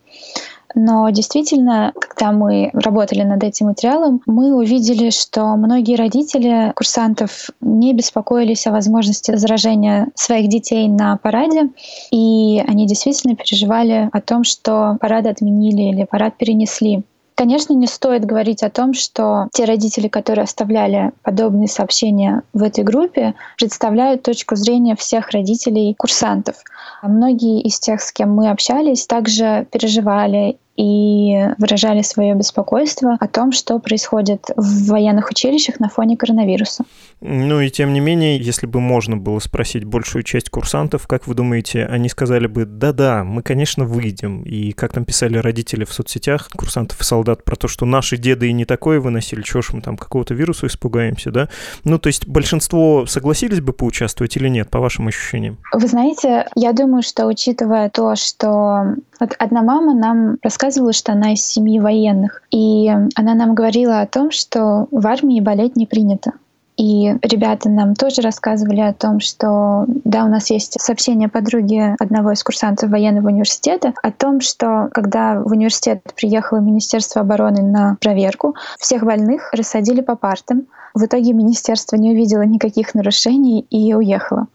Но 0.74 1.08
действительно, 1.10 1.92
когда 1.98 2.32
мы 2.32 2.70
работали 2.72 3.22
над 3.22 3.42
этим 3.42 3.66
материалом, 3.66 4.20
мы 4.26 4.54
увидели, 4.54 5.10
что 5.10 5.56
многие 5.56 5.96
родители 5.96 6.72
курсантов 6.76 7.50
не 7.60 7.94
беспокоились 7.94 8.66
о 8.66 8.72
возможности 8.72 9.34
заражения 9.36 10.08
своих 10.14 10.48
детей 10.48 10.88
на 10.88 11.16
параде, 11.16 11.70
и 12.10 12.62
они 12.66 12.86
действительно 12.86 13.34
переживали 13.34 14.10
о 14.12 14.20
том, 14.20 14.44
что 14.44 14.98
парад 15.00 15.26
отменили 15.26 15.82
или 15.82 16.04
парад 16.04 16.36
перенесли. 16.36 17.04
Конечно, 17.38 17.72
не 17.72 17.86
стоит 17.86 18.24
говорить 18.24 18.64
о 18.64 18.68
том, 18.68 18.94
что 18.94 19.46
те 19.52 19.64
родители, 19.64 20.08
которые 20.08 20.42
оставляли 20.42 21.12
подобные 21.22 21.68
сообщения 21.68 22.42
в 22.52 22.64
этой 22.64 22.82
группе, 22.82 23.36
представляют 23.56 24.24
точку 24.24 24.56
зрения 24.56 24.96
всех 24.96 25.30
родителей 25.30 25.94
курсантов. 25.96 26.56
Многие 27.00 27.60
из 27.60 27.78
тех, 27.78 28.00
с 28.00 28.10
кем 28.10 28.34
мы 28.34 28.50
общались, 28.50 29.06
также 29.06 29.68
переживали 29.70 30.58
и 30.76 31.36
выражали 31.58 32.02
свое 32.02 32.34
беспокойство 32.34 33.16
о 33.20 33.28
том, 33.28 33.52
что 33.52 33.78
происходит 33.78 34.46
в 34.56 34.88
военных 34.88 35.30
училищах 35.30 35.78
на 35.78 35.88
фоне 35.88 36.16
коронавируса. 36.16 36.82
Ну 37.20 37.60
и 37.60 37.70
тем 37.70 37.92
не 37.92 38.00
менее, 38.00 38.38
если 38.38 38.66
бы 38.66 38.80
можно 38.80 39.16
было 39.16 39.38
спросить 39.40 39.84
большую 39.84 40.22
часть 40.22 40.50
курсантов, 40.50 41.06
как 41.06 41.26
вы 41.26 41.34
думаете, 41.34 41.84
они 41.84 42.08
сказали 42.08 42.46
бы, 42.46 42.64
да-да, 42.64 43.24
мы, 43.24 43.42
конечно, 43.42 43.84
выйдем. 43.84 44.42
И 44.42 44.72
как 44.72 44.92
там 44.92 45.04
писали 45.04 45.38
родители 45.38 45.84
в 45.84 45.92
соцсетях, 45.92 46.48
курсантов 46.56 47.00
и 47.00 47.04
солдат, 47.04 47.44
про 47.44 47.56
то, 47.56 47.66
что 47.66 47.86
наши 47.86 48.16
деды 48.16 48.48
и 48.48 48.52
не 48.52 48.64
такое 48.64 49.00
выносили, 49.00 49.42
чего 49.42 49.62
ж 49.62 49.70
мы 49.72 49.80
там 49.80 49.96
какого-то 49.96 50.34
вируса 50.34 50.66
испугаемся, 50.66 51.30
да? 51.30 51.48
Ну, 51.84 51.98
то 51.98 52.06
есть 52.06 52.26
большинство 52.28 53.06
согласились 53.06 53.60
бы 53.60 53.72
поучаствовать 53.72 54.36
или 54.36 54.48
нет, 54.48 54.70
по 54.70 54.78
вашим 54.78 55.08
ощущениям? 55.08 55.58
Вы 55.72 55.86
знаете, 55.88 56.46
я 56.54 56.72
думаю, 56.72 57.02
что 57.02 57.26
учитывая 57.26 57.90
то, 57.90 58.14
что 58.14 58.94
вот 59.18 59.34
одна 59.38 59.62
мама 59.62 59.94
нам 59.94 60.38
рассказывала, 60.42 60.92
что 60.92 61.12
она 61.12 61.32
из 61.32 61.44
семьи 61.44 61.80
военных, 61.80 62.42
и 62.50 62.88
она 63.14 63.34
нам 63.34 63.54
говорила 63.54 64.00
о 64.00 64.06
том, 64.06 64.30
что 64.30 64.86
в 64.90 65.06
армии 65.06 65.40
болеть 65.40 65.76
не 65.76 65.86
принято. 65.86 66.32
И 66.78 67.12
ребята 67.22 67.68
нам 67.68 67.94
тоже 67.96 68.22
рассказывали 68.22 68.80
о 68.80 68.94
том, 68.94 69.18
что 69.18 69.84
да, 70.04 70.24
у 70.24 70.28
нас 70.28 70.48
есть 70.48 70.80
сообщение 70.80 71.28
подруги 71.28 71.96
одного 71.98 72.30
из 72.30 72.44
курсантов 72.44 72.90
военного 72.90 73.26
университета 73.26 73.94
о 74.00 74.12
том, 74.12 74.40
что 74.40 74.88
когда 74.92 75.40
в 75.40 75.50
университет 75.50 76.02
приехало 76.14 76.58
Министерство 76.58 77.22
обороны 77.22 77.62
на 77.62 77.96
проверку, 78.00 78.54
всех 78.78 79.02
больных 79.02 79.52
рассадили 79.52 80.02
по 80.02 80.14
партам. 80.14 80.66
В 80.94 81.04
итоге 81.04 81.32
министерство 81.32 81.96
не 81.96 82.12
увидело 82.12 82.42
никаких 82.42 82.94
нарушений 82.94 83.66
и 83.70 83.92
уехало. 83.92 84.46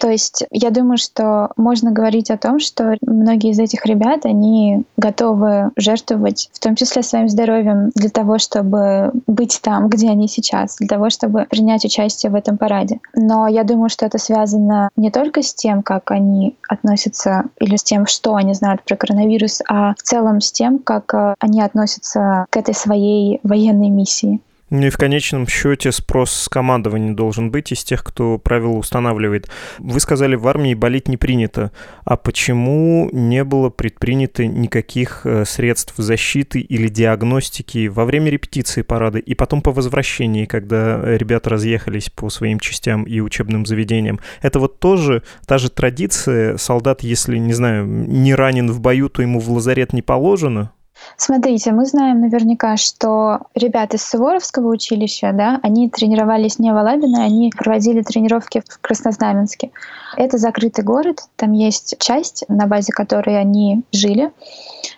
То 0.00 0.08
есть 0.08 0.44
я 0.50 0.70
думаю, 0.70 0.98
что 0.98 1.50
можно 1.56 1.90
говорить 1.90 2.30
о 2.30 2.38
том, 2.38 2.58
что 2.58 2.96
многие 3.02 3.50
из 3.50 3.58
этих 3.58 3.86
ребят, 3.86 4.24
они 4.24 4.84
готовы 4.96 5.70
жертвовать, 5.76 6.50
в 6.52 6.60
том 6.60 6.76
числе 6.76 7.02
своим 7.02 7.28
здоровьем, 7.28 7.90
для 7.94 8.10
того, 8.10 8.38
чтобы 8.38 9.12
быть 9.26 9.60
там, 9.62 9.88
где 9.88 10.10
они 10.10 10.28
сейчас, 10.28 10.76
для 10.76 10.88
того, 10.88 11.10
чтобы 11.10 11.46
принять 11.48 11.84
участие 11.84 12.30
в 12.30 12.34
этом 12.34 12.58
параде. 12.58 13.00
Но 13.14 13.46
я 13.46 13.64
думаю, 13.64 13.88
что 13.88 14.06
это 14.06 14.18
связано 14.18 14.90
не 14.96 15.10
только 15.10 15.42
с 15.42 15.54
тем, 15.54 15.82
как 15.82 16.10
они 16.10 16.56
относятся 16.68 17.44
или 17.58 17.76
с 17.76 17.82
тем, 17.82 18.06
что 18.06 18.34
они 18.34 18.54
знают 18.54 18.82
про 18.84 18.96
коронавирус, 18.96 19.60
а 19.68 19.94
в 19.94 20.02
целом 20.02 20.40
с 20.40 20.52
тем, 20.52 20.78
как 20.78 21.14
э, 21.14 21.34
они 21.38 21.62
относятся 21.62 22.46
к 22.50 22.56
этой 22.56 22.74
своей 22.74 23.40
военной 23.42 23.88
миссии. 23.88 24.40
Ну 24.70 24.86
и 24.86 24.90
в 24.90 24.96
конечном 24.96 25.48
счете 25.48 25.90
спрос 25.90 26.30
с 26.30 26.48
командования 26.48 27.12
должен 27.12 27.50
быть 27.50 27.72
из 27.72 27.82
тех, 27.82 28.04
кто 28.04 28.38
правила 28.38 28.76
устанавливает. 28.76 29.50
Вы 29.78 29.98
сказали, 29.98 30.36
в 30.36 30.46
армии 30.46 30.74
болеть 30.74 31.08
не 31.08 31.16
принято. 31.16 31.72
А 32.04 32.16
почему 32.16 33.10
не 33.12 33.42
было 33.42 33.68
предпринято 33.70 34.46
никаких 34.46 35.22
э, 35.24 35.44
средств 35.44 35.94
защиты 35.96 36.60
или 36.60 36.86
диагностики 36.86 37.88
во 37.88 38.04
время 38.04 38.30
репетиции 38.30 38.82
парада 38.82 39.18
и 39.18 39.34
потом 39.34 39.60
по 39.60 39.72
возвращении, 39.72 40.44
когда 40.44 41.00
ребята 41.16 41.50
разъехались 41.50 42.08
по 42.08 42.30
своим 42.30 42.60
частям 42.60 43.02
и 43.02 43.18
учебным 43.18 43.66
заведениям? 43.66 44.20
Это 44.40 44.60
вот 44.60 44.78
тоже 44.78 45.24
та 45.46 45.58
же 45.58 45.68
традиция. 45.70 46.56
Солдат, 46.58 47.02
если, 47.02 47.38
не 47.38 47.54
знаю, 47.54 47.86
не 47.86 48.36
ранен 48.36 48.70
в 48.70 48.80
бою, 48.80 49.08
то 49.08 49.20
ему 49.20 49.40
в 49.40 49.50
лазарет 49.50 49.92
не 49.92 50.02
положено? 50.02 50.70
Смотрите, 51.16 51.72
мы 51.72 51.86
знаем 51.86 52.20
наверняка, 52.20 52.76
что 52.76 53.40
ребята 53.54 53.96
из 53.96 54.04
Суворовского 54.04 54.68
училища, 54.68 55.32
да, 55.32 55.60
они 55.62 55.88
тренировались 55.88 56.58
не 56.58 56.72
в 56.72 56.76
Алабино, 56.76 57.24
они 57.24 57.52
проводили 57.56 58.02
тренировки 58.02 58.62
в 58.66 58.80
Краснознаменске. 58.80 59.70
Это 60.16 60.38
закрытый 60.38 60.84
город, 60.84 61.22
там 61.36 61.52
есть 61.52 61.96
часть, 61.98 62.44
на 62.48 62.66
базе 62.66 62.92
которой 62.92 63.38
они 63.38 63.82
жили. 63.92 64.30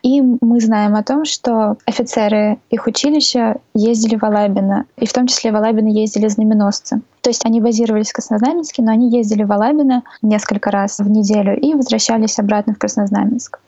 И 0.02 0.20
мы 0.20 0.60
знаем 0.60 0.94
о 0.96 1.02
том, 1.02 1.24
что 1.24 1.76
офицеры 1.86 2.58
их 2.70 2.86
училища 2.86 3.56
ездили 3.74 4.16
в 4.16 4.24
Алабино, 4.24 4.86
и 4.96 5.06
в 5.06 5.12
том 5.12 5.26
числе 5.26 5.52
в 5.52 5.56
Алабино 5.56 5.88
ездили 5.88 6.28
знаменосцы. 6.28 7.00
То 7.20 7.30
есть 7.30 7.46
они 7.46 7.60
базировались 7.60 8.10
в 8.10 8.14
Краснознаменске, 8.14 8.82
но 8.82 8.92
они 8.92 9.10
ездили 9.10 9.44
в 9.44 9.52
Алабино 9.52 10.02
несколько 10.22 10.70
раз 10.70 10.98
в 10.98 11.08
неделю 11.08 11.58
и 11.58 11.74
возвращались 11.74 12.38
обратно 12.38 12.74
в 12.74 12.78
Краснознаменск. 12.78 13.60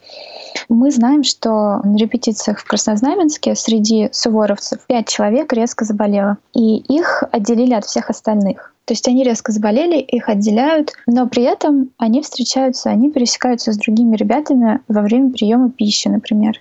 Мы 0.68 0.90
знаем, 0.90 1.22
что 1.22 1.80
на 1.82 1.96
репетициях 1.96 2.58
в 2.58 2.64
Краснознаменске 2.64 3.54
среди 3.54 4.08
суворовцев 4.12 4.80
пять 4.86 5.08
человек 5.08 5.52
резко 5.52 5.84
заболело, 5.84 6.38
и 6.54 6.76
их 6.76 7.22
отделили 7.32 7.74
от 7.74 7.84
всех 7.84 8.10
остальных. 8.10 8.72
То 8.84 8.92
есть 8.92 9.08
они 9.08 9.24
резко 9.24 9.50
заболели, 9.50 9.98
их 9.98 10.28
отделяют, 10.28 10.92
но 11.06 11.26
при 11.26 11.42
этом 11.44 11.90
они 11.96 12.20
встречаются, 12.20 12.90
они 12.90 13.10
пересекаются 13.10 13.72
с 13.72 13.78
другими 13.78 14.14
ребятами 14.16 14.80
во 14.88 15.00
время 15.00 15.30
приема 15.30 15.70
пищи, 15.70 16.08
например. 16.08 16.60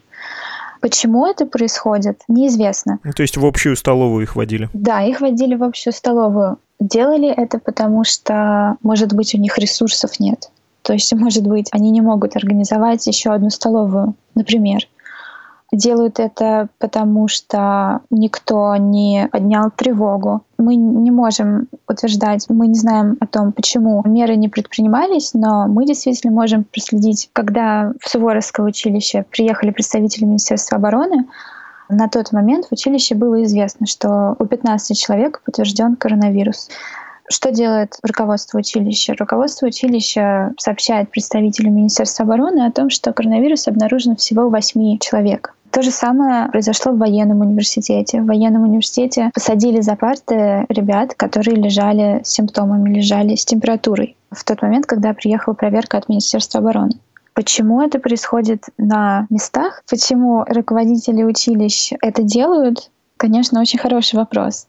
Почему 0.80 1.26
это 1.26 1.46
происходит, 1.46 2.22
неизвестно. 2.28 3.00
Ну, 3.04 3.12
то 3.14 3.22
есть 3.22 3.38
в 3.38 3.46
общую 3.46 3.76
столовую 3.78 4.24
их 4.24 4.36
водили? 4.36 4.70
Да, 4.74 5.02
их 5.02 5.22
водили 5.22 5.56
в 5.56 5.64
общую 5.64 5.94
столовую. 5.94 6.58
Делали 6.80 7.30
это 7.30 7.60
потому, 7.60 8.04
что, 8.04 8.76
может 8.84 9.14
быть, 9.14 9.34
у 9.34 9.38
них 9.38 9.58
ресурсов 9.58 10.20
нет. 10.20 10.50
То 10.84 10.94
есть, 10.94 11.12
может 11.16 11.48
быть, 11.48 11.68
они 11.72 11.92
не 11.92 12.02
могут 12.02 12.36
организовать 12.36 13.08
еще 13.08 13.32
одну 13.32 13.50
столовую, 13.50 14.16
например. 14.36 14.88
Делают 15.72 16.20
это 16.20 16.68
потому, 16.78 17.28
что 17.28 18.02
никто 18.12 18.76
не 18.76 19.28
поднял 19.32 19.72
тревогу. 19.76 20.44
Мы 20.60 20.76
не 20.76 21.10
можем 21.10 21.68
утверждать, 21.88 22.46
мы 22.48 22.68
не 22.68 22.76
знаем 22.76 23.18
о 23.20 23.26
том, 23.26 23.52
почему 23.52 24.04
меры 24.06 24.36
не 24.36 24.50
предпринимались, 24.50 25.34
но 25.34 25.68
мы 25.68 25.88
действительно 25.88 26.32
можем 26.32 26.64
проследить, 26.64 27.32
когда 27.34 27.92
в 28.00 28.08
Суворовское 28.08 28.64
училище 28.64 29.26
приехали 29.32 29.72
представители 29.72 30.26
Министерства 30.26 30.78
обороны, 30.78 31.26
на 31.90 32.08
тот 32.08 32.32
момент 32.32 32.68
в 32.68 32.72
училище 32.72 33.16
было 33.16 33.44
известно, 33.44 33.86
что 33.86 34.36
у 34.40 34.46
15 34.46 34.98
человек 34.98 35.42
подтвержден 35.44 35.96
коронавирус. 35.96 36.70
Что 37.30 37.52
делает 37.52 37.98
руководство 38.04 38.60
училища? 38.60 39.16
Руководство 39.18 39.68
училища 39.68 40.54
сообщает 40.58 41.10
представителю 41.10 41.72
Министерства 41.72 42.26
обороны 42.26 42.66
о 42.66 42.72
том, 42.72 42.90
что 42.90 43.14
коронавирус 43.14 43.68
обнаружен 43.68 44.16
всего 44.16 44.44
у 44.44 44.50
8 44.50 45.00
человек. 45.00 45.56
То 45.72 45.82
же 45.82 45.90
самое 45.90 46.50
произошло 46.50 46.92
в 46.92 47.00
военном 47.00 47.42
университете. 47.42 48.22
В 48.22 48.28
военном 48.28 48.64
университете 48.64 49.32
посадили 49.34 49.82
за 49.82 49.96
парты 49.96 50.68
ребят, 50.70 51.16
которые 51.16 51.56
лежали 51.56 52.22
с 52.24 52.30
симптомами, 52.30 52.94
лежали 52.94 53.36
с 53.36 53.44
температурой 53.44 54.16
в 54.30 54.44
тот 54.44 54.62
момент, 54.62 54.86
когда 54.86 55.14
приехала 55.14 55.56
проверка 55.56 55.98
от 55.98 56.10
Министерства 56.10 56.60
обороны. 56.60 57.00
Почему 57.34 57.82
это 57.82 57.98
происходит 57.98 58.66
на 58.78 59.26
местах? 59.32 59.82
Почему 59.90 60.44
руководители 60.48 61.24
училищ 61.24 61.94
это 62.02 62.22
делают? 62.22 62.92
Конечно, 63.18 63.60
очень 63.60 63.80
хороший 63.80 64.18
вопрос 64.18 64.68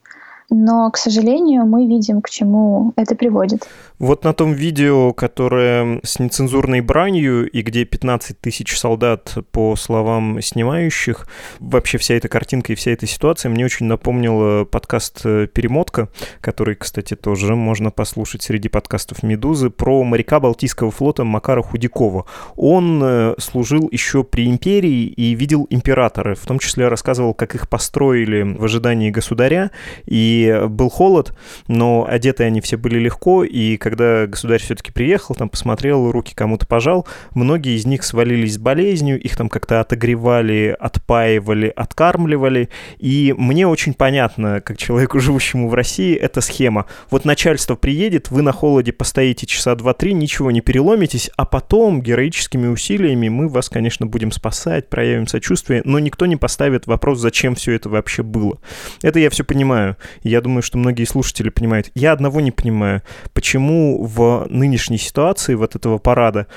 но, 0.49 0.91
к 0.91 0.97
сожалению, 0.97 1.65
мы 1.65 1.87
видим, 1.87 2.21
к 2.21 2.29
чему 2.29 2.93
это 2.95 3.15
приводит. 3.15 3.67
Вот 3.97 4.23
на 4.23 4.33
том 4.33 4.53
видео, 4.53 5.13
которое 5.13 5.99
с 6.03 6.19
нецензурной 6.19 6.81
бранью 6.81 7.49
и 7.49 7.61
где 7.61 7.85
15 7.85 8.39
тысяч 8.39 8.77
солдат, 8.77 9.35
по 9.51 9.75
словам 9.75 10.41
снимающих, 10.41 11.27
вообще 11.59 11.97
вся 11.97 12.15
эта 12.15 12.27
картинка 12.27 12.73
и 12.73 12.75
вся 12.75 12.91
эта 12.91 13.07
ситуация 13.07 13.49
мне 13.49 13.65
очень 13.65 13.85
напомнила 13.85 14.65
подкаст 14.65 15.23
«Перемотка», 15.23 16.09
который, 16.41 16.75
кстати, 16.75 17.15
тоже 17.15 17.55
можно 17.55 17.89
послушать 17.89 18.43
среди 18.43 18.69
подкастов 18.69 19.23
«Медузы», 19.23 19.69
про 19.69 20.03
моряка 20.03 20.39
Балтийского 20.39 20.91
флота 20.91 21.23
Макара 21.23 21.61
Худякова. 21.61 22.25
Он 22.55 23.01
э, 23.03 23.35
служил 23.39 23.87
еще 23.91 24.23
при 24.23 24.47
империи 24.47 25.05
и 25.05 25.33
видел 25.35 25.65
императоры, 25.69 26.35
в 26.35 26.45
том 26.45 26.59
числе 26.59 26.87
рассказывал, 26.87 27.33
как 27.33 27.55
их 27.55 27.69
построили 27.69 28.43
в 28.43 28.63
ожидании 28.63 29.09
государя, 29.09 29.71
и 30.05 30.34
был 30.43 30.89
холод, 30.89 31.35
но 31.67 32.05
одеты 32.07 32.43
они 32.43 32.61
все 32.61 32.77
были 32.77 32.97
легко, 32.99 33.43
и 33.43 33.77
когда 33.77 34.27
государь 34.27 34.61
все-таки 34.61 34.91
приехал, 34.91 35.35
там 35.35 35.49
посмотрел, 35.49 36.11
руки 36.11 36.33
кому-то 36.35 36.65
пожал, 36.65 37.07
многие 37.33 37.75
из 37.75 37.85
них 37.85 38.03
свалились 38.03 38.55
с 38.55 38.57
болезнью, 38.57 39.21
их 39.21 39.35
там 39.37 39.49
как-то 39.49 39.79
отогревали, 39.81 40.75
отпаивали, 40.79 41.71
откармливали, 41.75 42.69
и 42.97 43.33
мне 43.37 43.67
очень 43.67 43.93
понятно, 43.93 44.61
как 44.61 44.77
человеку, 44.77 45.19
живущему 45.25 45.69
в 45.69 45.73
России, 45.73 46.15
эта 46.15 46.41
схема. 46.41 46.85
Вот 47.09 47.25
начальство 47.25 47.75
приедет, 47.75 48.31
вы 48.31 48.41
на 48.41 48.51
холоде 48.51 48.91
постоите 48.91 49.45
часа 49.45 49.73
2-3, 49.73 50.13
ничего 50.13 50.51
не 50.51 50.61
переломитесь, 50.61 51.29
а 51.37 51.45
потом 51.45 52.01
героическими 52.01 52.67
усилиями 52.67 53.29
мы 53.29 53.47
вас, 53.47 53.69
конечно, 53.69 54.05
будем 54.05 54.31
спасать, 54.31 54.89
проявим 54.89 55.27
сочувствие, 55.27 55.81
но 55.85 55.99
никто 55.99 56.25
не 56.25 56.35
поставит 56.35 56.87
вопрос, 56.87 57.19
зачем 57.19 57.55
все 57.55 57.73
это 57.73 57.89
вообще 57.89 58.23
было. 58.23 58.59
Это 59.01 59.19
я 59.19 59.29
все 59.29 59.43
понимаю. 59.43 59.97
Я 60.25 60.41
думаю, 60.41 60.63
что 60.63 60.79
многие 60.79 61.03
слушатели 61.03 61.49
понимают. 61.49 61.91
Я 61.93 62.11
одного 62.11 62.41
не 62.41 62.49
понимаю. 62.51 63.03
Почему 63.33 64.03
в 64.03 64.47
нынешней 64.49 64.97
ситуации 64.97 65.53
вот 65.53 65.75
этого 65.75 65.99
парада, 65.99 66.47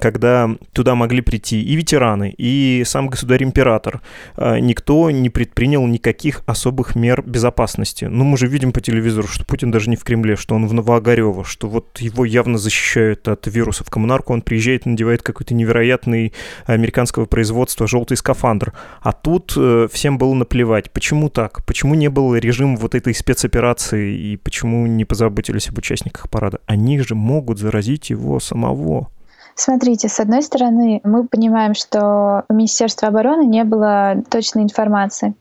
когда 0.00 0.50
туда 0.72 0.94
могли 0.94 1.20
прийти 1.20 1.60
и 1.60 1.76
ветераны, 1.76 2.34
и 2.38 2.82
сам 2.86 3.08
государь-император, 3.08 4.00
а, 4.36 4.58
никто 4.58 5.10
не 5.10 5.28
предпринял 5.28 5.86
никаких 5.86 6.42
особых 6.46 6.96
мер 6.96 7.22
безопасности. 7.22 8.06
Ну, 8.06 8.24
мы 8.24 8.38
же 8.38 8.46
видим 8.46 8.72
по 8.72 8.80
телевизору, 8.80 9.28
что 9.28 9.44
Путин 9.44 9.70
даже 9.70 9.90
не 9.90 9.96
в 9.96 10.04
Кремле, 10.04 10.34
что 10.36 10.54
он 10.54 10.66
в 10.66 10.72
Новоогарево, 10.72 11.44
что 11.44 11.68
вот 11.68 12.00
его 12.00 12.24
явно 12.24 12.56
защищают 12.56 13.28
от 13.28 13.46
вирусов. 13.46 13.90
Коммунарку 13.90 14.32
он 14.32 14.40
приезжает, 14.40 14.86
надевает 14.86 15.22
какой-то 15.22 15.52
невероятный 15.52 16.32
американского 16.64 17.26
производства 17.26 17.86
желтый 17.86 18.16
скафандр. 18.16 18.72
А 19.02 19.12
тут 19.12 19.52
э, 19.54 19.86
всем 19.92 20.16
было 20.16 20.32
наплевать. 20.32 20.90
Почему 20.90 21.28
так? 21.28 21.62
Почему 21.66 21.94
не 21.94 22.08
был 22.08 22.34
режим 22.34 22.78
вот 22.78 22.94
этой 22.94 23.17
спецоперации 23.18 24.16
и 24.16 24.36
почему 24.36 24.86
не 24.86 25.04
позаботились 25.04 25.68
об 25.68 25.78
участниках 25.78 26.30
парада? 26.30 26.60
Они 26.66 26.98
же 26.98 27.14
могут 27.14 27.58
заразить 27.58 28.10
его 28.10 28.40
самого. 28.40 29.08
Смотрите, 29.54 30.08
с 30.08 30.20
одной 30.20 30.42
стороны, 30.42 31.00
мы 31.02 31.26
понимаем, 31.26 31.74
что 31.74 32.44
у 32.48 32.54
Министерства 32.54 33.08
обороны 33.08 33.44
не 33.44 33.64
было 33.64 34.22
точной 34.30 34.62
информации. 34.62 35.34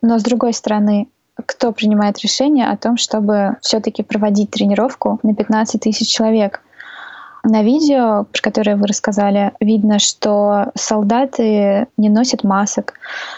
Но 0.00 0.18
с 0.18 0.22
другой 0.22 0.54
стороны, 0.54 1.08
кто 1.44 1.72
принимает 1.72 2.18
решение 2.18 2.68
о 2.68 2.76
том, 2.76 2.96
чтобы 2.96 3.58
все-таки 3.60 4.02
проводить 4.02 4.50
тренировку 4.50 5.20
на 5.22 5.34
15 5.34 5.82
тысяч 5.82 6.08
человек? 6.08 6.62
На 7.44 7.62
видео, 7.62 8.24
про 8.32 8.42
которое 8.42 8.76
вы 8.76 8.86
рассказали, 8.86 9.52
видно, 9.60 9.98
что 9.98 10.72
солдаты 10.74 11.86
не 11.96 12.08
носят 12.08 12.44
масок, 12.44 12.94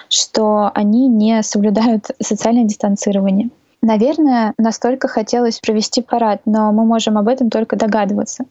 что 0.09 0.71
они 0.75 1.09
не 1.09 1.43
соблюдают 1.43 2.07
социальное 2.21 2.65
дистанцирование. 2.65 3.51
Наверное, 3.83 4.55
настолько 4.59 5.09
хотелось 5.09 5.59
провести 5.59 6.03
парад, 6.03 6.43
но 6.45 6.71
мы 6.73 6.85
можем 6.85 7.17
об 7.17 7.29
этом 7.29 7.49
только 7.51 7.77
догадываться. 7.77 8.45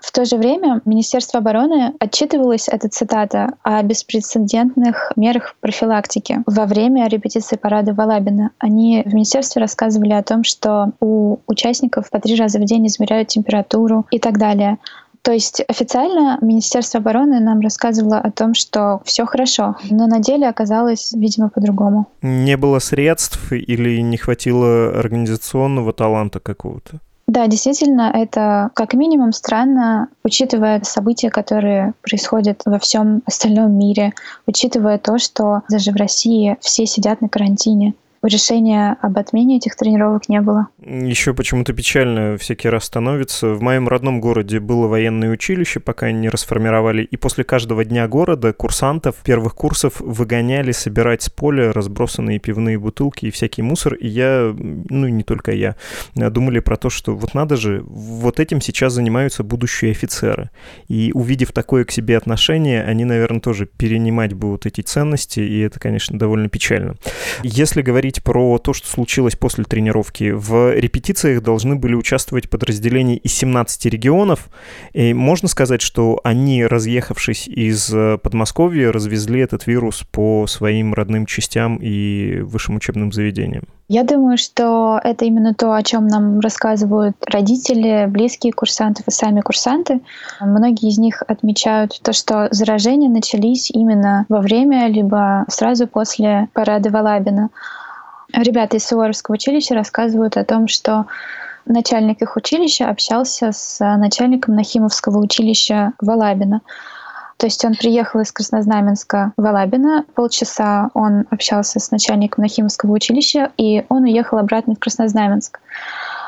В 0.00 0.12
то 0.12 0.24
же 0.24 0.36
время 0.36 0.80
Министерство 0.86 1.40
обороны 1.40 1.92
отчитывалось, 2.00 2.68
эта 2.68 2.88
цитата, 2.88 3.52
о 3.62 3.82
беспрецедентных 3.82 5.12
мерах 5.16 5.56
профилактики 5.60 6.42
во 6.46 6.64
время 6.64 7.06
репетиции 7.06 7.56
парада 7.56 7.92
Валабина. 7.92 8.50
Они 8.58 9.02
в 9.04 9.12
министерстве 9.12 9.60
рассказывали 9.60 10.14
о 10.14 10.22
том, 10.22 10.42
что 10.42 10.92
у 11.00 11.38
участников 11.46 12.08
по 12.08 12.18
три 12.18 12.34
раза 12.36 12.58
в 12.58 12.64
день 12.64 12.86
измеряют 12.86 13.28
температуру 13.28 14.06
и 14.10 14.18
так 14.18 14.38
далее. 14.38 14.78
То 15.22 15.32
есть 15.32 15.62
официально 15.68 16.38
Министерство 16.40 17.00
обороны 17.00 17.40
нам 17.40 17.60
рассказывало 17.60 18.18
о 18.18 18.30
том, 18.30 18.54
что 18.54 19.00
все 19.04 19.26
хорошо, 19.26 19.76
но 19.90 20.06
на 20.06 20.18
деле 20.18 20.48
оказалось, 20.48 21.12
видимо, 21.12 21.50
по-другому. 21.50 22.06
Не 22.22 22.56
было 22.56 22.78
средств 22.78 23.52
или 23.52 24.00
не 24.00 24.16
хватило 24.16 24.98
организационного 24.98 25.92
таланта 25.92 26.40
какого-то? 26.40 27.00
Да, 27.26 27.46
действительно, 27.46 28.10
это 28.12 28.70
как 28.74 28.94
минимум 28.94 29.32
странно, 29.32 30.08
учитывая 30.24 30.82
события, 30.82 31.30
которые 31.30 31.92
происходят 32.02 32.62
во 32.64 32.80
всем 32.80 33.22
остальном 33.24 33.78
мире, 33.78 34.14
учитывая 34.46 34.98
то, 34.98 35.18
что 35.18 35.62
даже 35.70 35.92
в 35.92 35.96
России 35.96 36.56
все 36.60 36.86
сидят 36.86 37.20
на 37.20 37.28
карантине 37.28 37.94
решения 38.22 38.96
об 39.00 39.16
отмене 39.18 39.58
этих 39.58 39.76
тренировок 39.76 40.28
не 40.28 40.40
было. 40.40 40.68
Еще 40.82 41.34
почему-то 41.34 41.74
печально 41.74 42.38
всякий 42.38 42.70
раз 42.70 42.84
становится. 42.84 43.48
В 43.48 43.60
моем 43.60 43.86
родном 43.86 44.18
городе 44.20 44.60
было 44.60 44.86
военное 44.86 45.30
училище, 45.30 45.78
пока 45.78 46.06
они 46.06 46.20
не 46.20 46.28
расформировали, 46.30 47.02
и 47.02 47.16
после 47.18 47.44
каждого 47.44 47.84
дня 47.84 48.08
города 48.08 48.54
курсантов 48.54 49.16
первых 49.22 49.54
курсов 49.54 50.00
выгоняли 50.00 50.72
собирать 50.72 51.22
с 51.22 51.28
поля 51.28 51.72
разбросанные 51.72 52.38
пивные 52.38 52.78
бутылки 52.78 53.26
и 53.26 53.30
всякий 53.30 53.60
мусор, 53.60 53.94
и 53.94 54.08
я, 54.08 54.54
ну 54.56 55.06
не 55.06 55.22
только 55.22 55.52
я, 55.52 55.76
думали 56.14 56.60
про 56.60 56.78
то, 56.78 56.88
что 56.88 57.14
вот 57.14 57.34
надо 57.34 57.56
же, 57.56 57.82
вот 57.84 58.40
этим 58.40 58.62
сейчас 58.62 58.94
занимаются 58.94 59.44
будущие 59.44 59.90
офицеры. 59.90 60.48
И 60.88 61.10
увидев 61.12 61.52
такое 61.52 61.84
к 61.84 61.90
себе 61.90 62.16
отношение, 62.16 62.82
они, 62.84 63.04
наверное, 63.04 63.40
тоже 63.40 63.66
перенимать 63.66 64.32
будут 64.32 64.64
эти 64.64 64.80
ценности, 64.80 65.40
и 65.40 65.60
это, 65.60 65.78
конечно, 65.78 66.18
довольно 66.18 66.48
печально. 66.48 66.94
Если 67.42 67.82
говорить 67.82 68.24
про 68.24 68.56
то, 68.58 68.72
что 68.72 68.88
случилось 68.88 69.36
после 69.36 69.64
тренировки. 69.64 70.30
В 70.30 70.69
репетициях 70.74 71.42
должны 71.42 71.76
были 71.76 71.94
участвовать 71.94 72.48
подразделения 72.48 73.16
из 73.16 73.32
17 73.34 73.86
регионов. 73.86 74.48
И 74.92 75.14
можно 75.14 75.48
сказать, 75.48 75.82
что 75.82 76.20
они, 76.24 76.64
разъехавшись 76.64 77.48
из 77.48 77.92
э, 77.92 78.18
Подмосковья, 78.18 78.92
развезли 78.92 79.40
этот 79.40 79.66
вирус 79.66 80.04
по 80.10 80.46
своим 80.46 80.94
родным 80.94 81.26
частям 81.26 81.76
и 81.76 82.40
высшим 82.40 82.76
учебным 82.76 83.12
заведениям. 83.12 83.64
Я 83.92 84.04
думаю, 84.04 84.38
что 84.38 85.00
это 85.02 85.24
именно 85.24 85.52
то, 85.52 85.74
о 85.74 85.82
чем 85.82 86.06
нам 86.06 86.38
рассказывают 86.38 87.16
родители, 87.26 88.06
близкие 88.08 88.52
курсантов 88.52 89.08
и 89.08 89.10
сами 89.10 89.40
курсанты. 89.40 90.00
Многие 90.40 90.90
из 90.90 90.98
них 90.98 91.24
отмечают 91.26 91.98
то, 92.00 92.12
что 92.12 92.46
заражения 92.52 93.08
начались 93.08 93.68
именно 93.68 94.26
во 94.28 94.42
время 94.42 94.86
либо 94.86 95.44
сразу 95.48 95.88
после 95.88 96.48
парада 96.52 96.90
Валабина. 96.90 97.50
Ребята 98.32 98.76
из 98.76 98.86
Суворовского 98.86 99.34
училища 99.34 99.74
рассказывают 99.74 100.36
о 100.36 100.44
том, 100.44 100.68
что 100.68 101.06
начальник 101.66 102.22
их 102.22 102.36
училища 102.36 102.88
общался 102.88 103.52
с 103.52 103.78
начальником 103.96 104.54
Нахимовского 104.54 105.18
училища 105.18 105.92
Валабина. 106.00 106.60
То 107.36 107.46
есть 107.46 107.64
он 107.64 107.74
приехал 107.74 108.20
из 108.20 108.32
Краснознаменска 108.32 109.32
в 109.38 109.46
Алабино, 109.46 110.04
полчаса 110.14 110.90
он 110.92 111.24
общался 111.30 111.80
с 111.80 111.90
начальником 111.90 112.42
Нахимовского 112.42 112.92
училища, 112.92 113.50
и 113.56 113.86
он 113.88 114.02
уехал 114.02 114.36
обратно 114.36 114.74
в 114.74 114.78
Краснознаменск. 114.78 115.58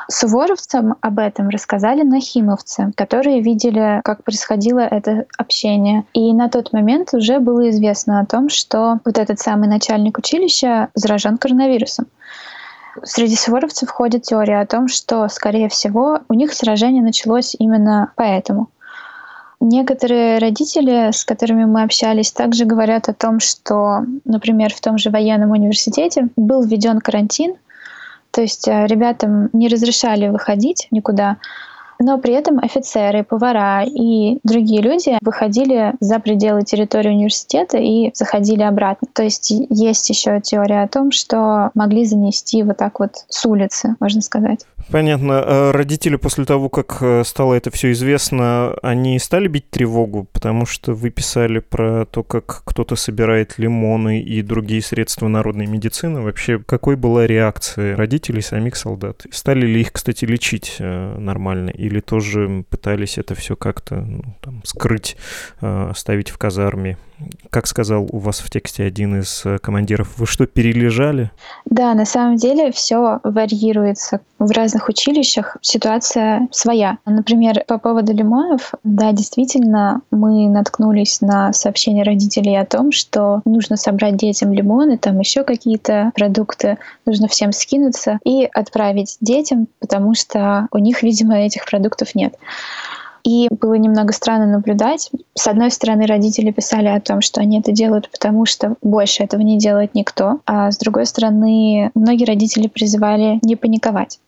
Суворовцам 0.09 0.95
об 1.01 1.19
этом 1.19 1.49
рассказали 1.49 2.03
нахимовцы, 2.03 2.91
которые 2.95 3.41
видели, 3.41 4.01
как 4.03 4.23
происходило 4.23 4.79
это 4.79 5.25
общение. 5.37 6.05
И 6.13 6.33
на 6.33 6.49
тот 6.49 6.73
момент 6.73 7.13
уже 7.13 7.39
было 7.39 7.69
известно 7.69 8.19
о 8.19 8.25
том, 8.25 8.49
что 8.49 8.99
вот 9.05 9.17
этот 9.17 9.39
самый 9.39 9.67
начальник 9.67 10.17
училища 10.17 10.89
заражен 10.93 11.37
коронавирусом. 11.37 12.07
Среди 13.01 13.35
суворовцев 13.35 13.89
ходит 13.89 14.23
теория 14.23 14.59
о 14.59 14.67
том, 14.67 14.87
что, 14.87 15.27
скорее 15.27 15.67
всего, 15.69 16.19
у 16.29 16.33
них 16.33 16.53
сражение 16.53 17.01
началось 17.01 17.55
именно 17.57 18.11
поэтому. 18.15 18.69
Некоторые 19.59 20.39
родители, 20.39 21.11
с 21.11 21.23
которыми 21.23 21.63
мы 21.63 21.83
общались, 21.83 22.33
также 22.33 22.65
говорят 22.65 23.07
о 23.07 23.13
том, 23.13 23.39
что, 23.39 24.01
например, 24.25 24.73
в 24.73 24.81
том 24.81 24.97
же 24.97 25.09
военном 25.09 25.51
университете 25.51 26.27
был 26.35 26.63
введен 26.63 26.99
карантин, 26.99 27.55
то 28.33 28.41
есть 28.41 28.67
э, 28.67 28.87
ребятам 28.87 29.49
не 29.53 29.67
разрешали 29.67 30.27
выходить 30.27 30.87
никуда, 30.89 31.37
но 31.99 32.17
при 32.17 32.33
этом 32.33 32.59
офицеры, 32.59 33.23
повара 33.23 33.83
и 33.85 34.39
другие 34.43 34.81
люди 34.81 35.17
выходили 35.21 35.93
за 35.99 36.19
пределы 36.19 36.63
территории 36.63 37.09
университета 37.09 37.77
и 37.77 38.11
заходили 38.13 38.63
обратно. 38.63 39.07
То 39.13 39.23
есть 39.23 39.51
есть 39.51 40.09
еще 40.09 40.41
теория 40.41 40.81
о 40.81 40.87
том, 40.87 41.11
что 41.11 41.69
могли 41.75 42.05
занести 42.05 42.63
вот 42.63 42.77
так 42.77 42.99
вот 42.99 43.11
с 43.29 43.45
улицы, 43.45 43.95
можно 43.99 44.21
сказать. 44.21 44.65
Понятно. 44.89 45.41
А 45.45 45.71
родители 45.71 46.15
после 46.15 46.45
того, 46.45 46.69
как 46.69 46.97
э, 47.01 47.23
стало 47.25 47.53
это 47.53 47.71
все 47.71 47.91
известно, 47.91 48.75
они 48.81 49.19
стали 49.19 49.47
бить 49.47 49.69
тревогу, 49.69 50.27
потому 50.31 50.65
что 50.65 50.93
вы 50.93 51.09
писали 51.09 51.59
про 51.59 52.05
то, 52.05 52.23
как 52.23 52.63
кто-то 52.65 52.95
собирает 52.95 53.57
лимоны 53.57 54.21
и 54.21 54.41
другие 54.41 54.81
средства 54.81 55.27
народной 55.27 55.65
медицины. 55.65 56.21
Вообще, 56.21 56.59
какой 56.59 56.95
была 56.95 57.27
реакция 57.27 57.95
родителей 57.95 58.41
самих 58.41 58.75
солдат? 58.75 59.25
Стали 59.31 59.65
ли 59.65 59.81
их, 59.81 59.91
кстати, 59.91 60.25
лечить 60.25 60.77
э, 60.79 61.17
нормально 61.17 61.69
или 61.69 61.99
тоже 61.99 62.63
пытались 62.69 63.17
это 63.17 63.35
все 63.35 63.55
как-то 63.55 63.95
ну, 63.95 64.23
там, 64.41 64.61
скрыть, 64.65 65.17
э, 65.61 65.89
оставить 65.91 66.29
в 66.29 66.37
казарме? 66.37 66.97
Как 67.49 67.67
сказал 67.67 68.07
у 68.11 68.17
вас 68.17 68.39
в 68.39 68.49
тексте 68.49 68.83
один 68.83 69.19
из 69.19 69.45
э, 69.45 69.57
командиров, 69.59 70.17
вы 70.17 70.25
что, 70.25 70.45
перележали? 70.45 71.31
Да, 71.65 71.93
на 71.93 72.05
самом 72.05 72.37
деле 72.37 72.71
все 72.71 73.19
варьируется. 73.23 74.21
В 74.39 74.51
разных 74.51 74.72
училищах 74.89 75.57
ситуация 75.61 76.47
своя. 76.51 76.97
Например, 77.05 77.63
по 77.67 77.77
поводу 77.77 78.13
лимонов, 78.13 78.73
да, 78.83 79.11
действительно, 79.11 80.01
мы 80.11 80.47
наткнулись 80.49 81.21
на 81.21 81.53
сообщение 81.53 82.03
родителей 82.03 82.55
о 82.59 82.65
том, 82.65 82.91
что 82.91 83.41
нужно 83.45 83.77
собрать 83.77 84.17
детям 84.17 84.53
лимоны, 84.53 84.97
там 84.97 85.19
еще 85.19 85.43
какие-то 85.43 86.11
продукты, 86.15 86.77
нужно 87.05 87.27
всем 87.27 87.51
скинуться 87.51 88.19
и 88.23 88.49
отправить 88.51 89.17
детям, 89.21 89.67
потому 89.79 90.15
что 90.15 90.67
у 90.71 90.77
них, 90.77 91.03
видимо, 91.03 91.37
этих 91.37 91.65
продуктов 91.65 92.15
нет. 92.15 92.35
И 93.23 93.47
было 93.49 93.75
немного 93.75 94.11
странно 94.11 94.45
наблюдать. 94.45 95.09
С 95.33 95.47
одной 95.47 95.71
стороны, 95.71 96.05
родители 96.05 96.51
писали 96.51 96.87
о 96.87 96.99
том, 96.99 97.21
что 97.21 97.39
они 97.39 97.59
это 97.59 97.71
делают, 97.71 98.09
потому 98.11 98.45
что 98.45 98.75
больше 98.81 99.23
этого 99.23 99.41
не 99.41 99.57
делает 99.57 99.95
никто. 99.95 100.41
А 100.45 100.71
с 100.71 100.77
другой 100.77 101.05
стороны, 101.05 101.91
многие 101.95 102.25
родители 102.25 102.67
призывали 102.67 103.39
не 103.41 103.55
паниковать. 103.55 104.19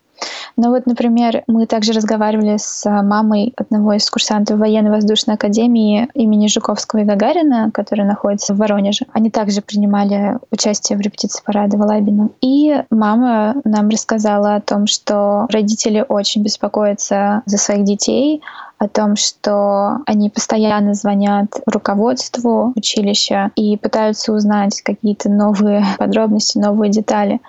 Но 0.58 0.70
вот, 0.70 0.86
например, 0.86 1.44
мы 1.48 1.66
также 1.66 1.92
разговаривали 1.92 2.58
с 2.58 2.90
мамой 2.90 3.54
одного 3.58 3.94
из 3.94 4.10
курсантов 4.10 4.58
военно-воздушной 4.60 5.36
академии 5.36 6.08
имени 6.14 6.48
Жуковского 6.48 7.00
и 7.00 7.04
Гагарина, 7.04 7.72
который 7.74 8.06
находится 8.06 8.54
в 8.54 8.58
Воронеже. 8.58 9.06
Они 9.12 9.30
также 9.30 9.62
принимали 9.62 10.40
участие 10.52 10.98
в 10.98 11.02
репетиции 11.02 11.44
парада 11.44 11.78
в 11.78 11.82
Алабино. 11.82 12.30
И 12.42 12.84
мама 12.90 13.56
нам 13.66 13.90
рассказала 13.90 14.56
о 14.56 14.62
том, 14.62 14.88
что 14.88 15.48
родители 15.50 16.06
очень 16.08 16.44
беспокоятся 16.44 17.44
за 17.46 17.58
своих 17.58 17.84
детей, 17.84 18.42
о 18.78 18.88
том, 18.88 19.16
что 19.16 20.00
они 20.06 20.30
постоянно 20.30 20.94
звонят 20.94 21.48
руководству 21.66 22.74
училища 22.76 23.52
и 23.56 23.78
пытаются 23.78 24.34
узнать 24.34 24.82
какие-то 24.82 25.30
новые 25.30 25.86
подробности, 25.98 26.58
новые 26.58 26.92
детали. 26.92 27.40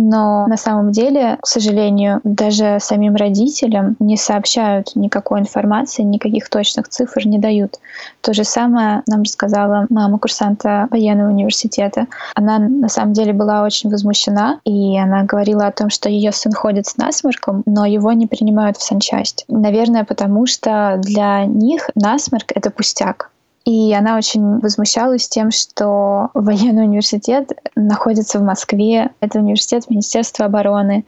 Но 0.00 0.46
на 0.46 0.56
самом 0.56 0.92
деле, 0.92 1.36
к 1.42 1.46
сожалению, 1.46 2.20
даже 2.24 2.78
самим 2.80 3.16
родителям 3.16 3.96
не 3.98 4.16
сообщают 4.16 4.96
никакой 4.96 5.40
информации, 5.40 6.02
никаких 6.02 6.48
точных 6.48 6.88
цифр 6.88 7.26
не 7.26 7.38
дают. 7.38 7.78
То 8.22 8.32
же 8.32 8.44
самое 8.44 9.02
нам 9.06 9.22
рассказала 9.22 9.86
мама 9.90 10.18
курсанта 10.18 10.88
военного 10.90 11.28
университета. 11.28 12.06
Она 12.34 12.58
на 12.58 12.88
самом 12.88 13.12
деле 13.12 13.34
была 13.34 13.62
очень 13.62 13.90
возмущена, 13.90 14.60
и 14.64 14.98
она 14.98 15.24
говорила 15.24 15.66
о 15.66 15.72
том, 15.72 15.90
что 15.90 16.08
ее 16.08 16.32
сын 16.32 16.52
ходит 16.52 16.86
с 16.86 16.96
насморком, 16.96 17.62
но 17.66 17.84
его 17.84 18.12
не 18.12 18.26
принимают 18.26 18.78
в 18.78 18.82
санчасть. 18.82 19.44
Наверное, 19.48 20.04
потому 20.04 20.46
что 20.46 20.98
для 21.02 21.44
них 21.44 21.90
насморк— 21.94 22.52
это 22.54 22.70
пустяк. 22.70 23.29
И 23.64 23.92
она 23.92 24.16
очень 24.16 24.58
возмущалась 24.60 25.28
тем, 25.28 25.50
что 25.50 26.30
военный 26.34 26.84
университет 26.84 27.52
находится 27.76 28.38
в 28.38 28.42
Москве. 28.42 29.10
Это 29.20 29.38
университет 29.38 29.90
Министерства 29.90 30.46
обороны. 30.46 31.04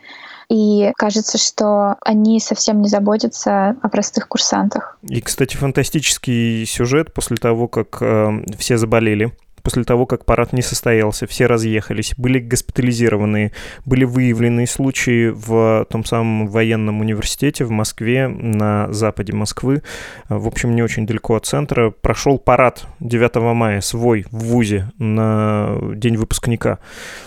И 0.48 0.92
кажется, 0.96 1.38
что 1.38 1.96
они 2.02 2.38
совсем 2.38 2.82
не 2.82 2.88
заботятся 2.88 3.76
о 3.80 3.88
простых 3.88 4.28
курсантах. 4.28 4.98
И, 5.02 5.20
кстати, 5.22 5.56
фантастический 5.56 6.66
сюжет 6.66 7.14
после 7.14 7.38
того, 7.38 7.68
как 7.68 8.02
э, 8.02 8.44
все 8.58 8.76
заболели 8.76 9.32
после 9.62 9.84
того, 9.84 10.06
как 10.06 10.24
парад 10.24 10.52
не 10.52 10.62
состоялся, 10.62 11.26
все 11.26 11.46
разъехались, 11.46 12.14
были 12.16 12.38
госпитализированы, 12.38 13.52
были 13.84 14.04
выявлены 14.04 14.66
случаи 14.66 15.28
в 15.28 15.86
том 15.90 16.04
самом 16.04 16.48
военном 16.48 17.00
университете 17.00 17.64
в 17.64 17.70
Москве, 17.70 18.28
на 18.28 18.92
западе 18.92 19.32
Москвы, 19.32 19.82
в 20.28 20.46
общем, 20.46 20.74
не 20.74 20.82
очень 20.82 21.06
далеко 21.06 21.36
от 21.36 21.46
центра. 21.46 21.90
Прошел 21.90 22.38
парад 22.38 22.86
9 23.00 23.36
мая, 23.54 23.80
свой, 23.80 24.26
в 24.30 24.44
ВУЗе, 24.44 24.90
на 24.98 25.78
день 25.94 26.16
выпускника. 26.16 26.78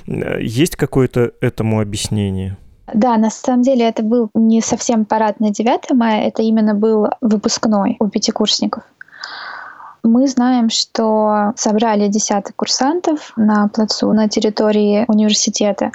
Есть 0.06 0.76
какое-то 0.76 1.32
этому 1.41 1.80
объяснение? 1.80 2.58
Да, 2.93 3.17
на 3.17 3.32
самом 3.32 3.63
деле 3.63 3.88
это 3.88 4.04
был 4.04 4.30
не 4.36 4.62
совсем 4.62 5.06
парад 5.06 5.39
на 5.39 5.50
9 5.50 5.91
мая, 5.91 6.28
это 6.28 6.43
именно 6.43 6.76
был 6.76 7.08
выпускной 7.21 7.98
у 8.00 8.08
пятикурсников. 8.08 8.84
Мы 10.05 10.27
знаем, 10.27 10.69
что 10.69 11.53
собрали 11.55 12.07
десяток 12.07 12.55
курсантов 12.55 13.33
на 13.37 13.67
плацу 13.69 14.13
на 14.13 14.29
территории 14.29 15.03
университета. 15.07 15.91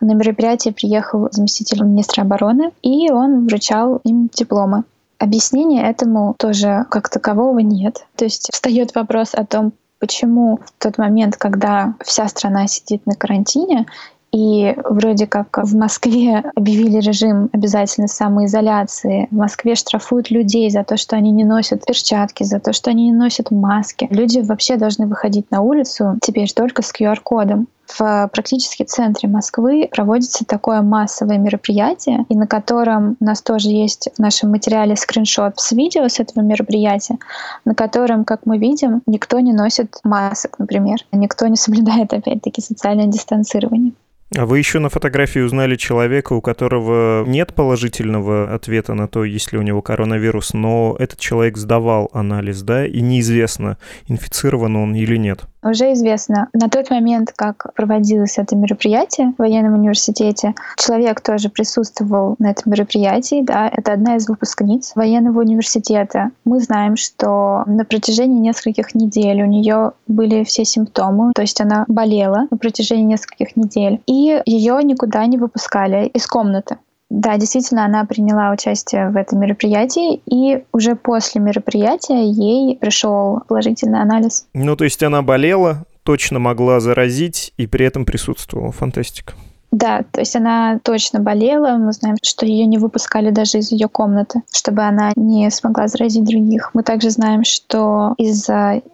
На 0.00 0.12
мероприятие 0.14 0.72
приехал 0.72 1.28
заместитель 1.30 1.84
министра 1.84 2.22
обороны, 2.22 2.72
и 2.80 3.10
он 3.10 3.46
вручал 3.46 4.00
им 4.04 4.30
дипломы. 4.32 4.84
Объяснения 5.18 5.86
этому 5.86 6.34
тоже 6.38 6.86
как 6.88 7.10
такового 7.10 7.58
нет. 7.58 8.06
То 8.16 8.24
есть 8.24 8.48
встает 8.50 8.94
вопрос 8.94 9.34
о 9.34 9.44
том, 9.44 9.74
почему 9.98 10.58
в 10.64 10.82
тот 10.82 10.96
момент, 10.96 11.36
когда 11.36 11.94
вся 12.02 12.28
страна 12.28 12.66
сидит 12.66 13.04
на 13.04 13.14
карантине, 13.14 13.84
и 14.32 14.74
вроде 14.84 15.26
как 15.26 15.58
в 15.58 15.76
Москве 15.76 16.42
объявили 16.56 16.98
режим 16.98 17.50
обязательной 17.52 18.08
самоизоляции. 18.08 19.28
В 19.30 19.36
Москве 19.36 19.74
штрафуют 19.74 20.30
людей 20.30 20.70
за 20.70 20.84
то, 20.84 20.96
что 20.96 21.16
они 21.16 21.30
не 21.30 21.44
носят 21.44 21.84
перчатки, 21.84 22.42
за 22.42 22.58
то, 22.58 22.72
что 22.72 22.90
они 22.90 23.10
не 23.10 23.12
носят 23.12 23.50
маски. 23.50 24.08
Люди 24.10 24.40
вообще 24.40 24.76
должны 24.76 25.06
выходить 25.06 25.50
на 25.50 25.60
улицу 25.60 26.16
теперь 26.22 26.50
только 26.50 26.82
с 26.82 26.92
QR-кодом 26.92 27.68
в 27.98 28.30
практически 28.32 28.84
центре 28.84 29.28
Москвы 29.28 29.88
проводится 29.90 30.46
такое 30.46 30.80
массовое 30.80 31.36
мероприятие, 31.36 32.24
и 32.28 32.36
на 32.36 32.46
котором 32.46 33.16
у 33.20 33.24
нас 33.24 33.42
тоже 33.42 33.68
есть 33.68 34.08
в 34.16 34.18
нашем 34.18 34.50
материале 34.50 34.96
скриншот 34.96 35.58
с 35.58 35.72
видео 35.72 36.08
с 36.08 36.18
этого 36.20 36.42
мероприятия, 36.42 37.18
на 37.66 37.74
котором, 37.74 38.24
как 38.24 38.46
мы 38.46 38.56
видим, 38.56 39.02
никто 39.06 39.40
не 39.40 39.52
носит 39.52 39.98
масок, 40.04 40.58
например. 40.58 40.98
Никто 41.12 41.46
не 41.48 41.56
соблюдает, 41.56 42.12
опять-таки, 42.14 42.62
социальное 42.62 43.06
дистанцирование. 43.06 43.92
А 44.34 44.46
вы 44.46 44.58
еще 44.58 44.78
на 44.78 44.88
фотографии 44.88 45.40
узнали 45.40 45.76
человека, 45.76 46.32
у 46.32 46.40
которого 46.40 47.24
нет 47.26 47.54
положительного 47.54 48.54
ответа 48.54 48.94
на 48.94 49.06
то, 49.06 49.24
есть 49.24 49.52
ли 49.52 49.58
у 49.58 49.62
него 49.62 49.82
коронавирус, 49.82 50.54
но 50.54 50.96
этот 50.98 51.18
человек 51.18 51.58
сдавал 51.58 52.08
анализ, 52.14 52.62
да, 52.62 52.86
и 52.86 53.02
неизвестно, 53.02 53.76
инфицирован 54.08 54.76
он 54.76 54.94
или 54.94 55.16
нет. 55.16 55.44
Уже 55.62 55.92
известно. 55.92 56.48
На 56.52 56.68
тот 56.68 56.90
момент, 56.90 57.32
как 57.36 57.72
проводилось 57.74 58.38
это 58.38 58.56
мероприятие 58.56 59.32
в 59.36 59.38
военном 59.38 59.74
университете, 59.74 60.54
человек 60.76 61.20
тоже 61.20 61.50
присутствовал 61.50 62.34
на 62.40 62.50
этом 62.50 62.72
мероприятии. 62.72 63.42
Да, 63.42 63.68
это 63.72 63.92
одна 63.92 64.16
из 64.16 64.28
выпускниц 64.28 64.92
военного 64.96 65.40
университета. 65.40 66.30
Мы 66.44 66.58
знаем, 66.58 66.96
что 66.96 67.62
на 67.66 67.84
протяжении 67.84 68.40
нескольких 68.40 68.94
недель 68.94 69.42
у 69.42 69.46
нее 69.46 69.92
были 70.08 70.42
все 70.42 70.64
симптомы, 70.64 71.32
то 71.34 71.42
есть 71.42 71.60
она 71.60 71.84
болела 71.86 72.48
на 72.50 72.56
протяжении 72.56 73.04
нескольких 73.04 73.54
недель, 73.54 74.00
и 74.06 74.42
ее 74.44 74.80
никуда 74.82 75.24
не 75.26 75.38
выпускали 75.38 76.06
из 76.06 76.26
комнаты. 76.26 76.78
Да, 77.12 77.36
действительно, 77.36 77.84
она 77.84 78.06
приняла 78.06 78.50
участие 78.52 79.10
в 79.10 79.16
этом 79.16 79.38
мероприятии, 79.40 80.22
и 80.24 80.64
уже 80.72 80.96
после 80.96 81.42
мероприятия 81.42 82.24
ей 82.24 82.74
пришел 82.78 83.42
положительный 83.46 84.00
анализ. 84.00 84.46
Ну, 84.54 84.76
то 84.76 84.84
есть 84.84 85.02
она 85.02 85.20
болела, 85.20 85.84
точно 86.04 86.38
могла 86.38 86.80
заразить 86.80 87.52
и 87.58 87.66
при 87.66 87.84
этом 87.84 88.06
присутствовала. 88.06 88.72
Фантастика. 88.72 89.34
Да, 89.70 90.04
то 90.10 90.20
есть 90.20 90.34
она 90.36 90.80
точно 90.82 91.20
болела. 91.20 91.76
Мы 91.76 91.92
знаем, 91.92 92.16
что 92.22 92.46
ее 92.46 92.64
не 92.64 92.78
выпускали 92.78 93.30
даже 93.30 93.58
из 93.58 93.70
ее 93.72 93.88
комнаты, 93.88 94.40
чтобы 94.50 94.80
она 94.82 95.12
не 95.14 95.50
смогла 95.50 95.88
заразить 95.88 96.24
других. 96.24 96.70
Мы 96.72 96.82
также 96.82 97.10
знаем, 97.10 97.44
что 97.44 98.14
из 98.16 98.48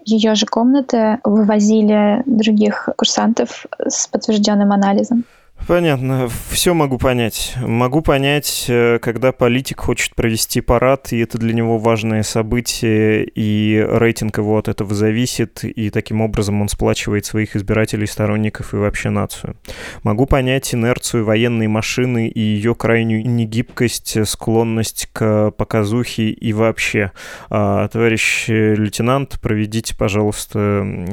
ее 0.04 0.34
же 0.34 0.46
комнаты 0.46 1.18
вывозили 1.22 2.24
других 2.26 2.88
курсантов 2.96 3.66
с 3.78 4.08
подтвержденным 4.08 4.72
анализом. 4.72 5.24
Понятно, 5.68 6.30
все 6.48 6.72
могу 6.72 6.96
понять. 6.96 7.54
Могу 7.60 8.00
понять, 8.00 8.64
э, 8.68 8.98
когда 9.02 9.32
политик 9.32 9.80
хочет 9.80 10.14
провести 10.14 10.62
парад, 10.62 11.12
и 11.12 11.18
это 11.18 11.36
для 11.36 11.52
него 11.52 11.76
важное 11.76 12.22
событие, 12.22 13.24
и 13.26 13.86
рейтинг 13.86 14.38
его 14.38 14.56
от 14.56 14.68
этого 14.68 14.94
зависит, 14.94 15.64
и 15.64 15.90
таким 15.90 16.22
образом 16.22 16.62
он 16.62 16.70
сплачивает 16.70 17.26
своих 17.26 17.54
избирателей, 17.54 18.06
сторонников 18.06 18.72
и 18.72 18.78
вообще 18.78 19.10
нацию. 19.10 19.56
Могу 20.04 20.24
понять 20.24 20.74
инерцию 20.74 21.26
военной 21.26 21.66
машины 21.66 22.28
и 22.28 22.40
ее 22.40 22.74
крайнюю 22.74 23.28
негибкость, 23.28 24.26
склонность 24.26 25.10
к 25.12 25.50
показухе 25.50 26.30
и 26.30 26.54
вообще. 26.54 27.12
А, 27.50 27.88
товарищ 27.88 28.46
лейтенант, 28.48 29.38
проведите, 29.42 29.94
пожалуйста, 29.94 30.58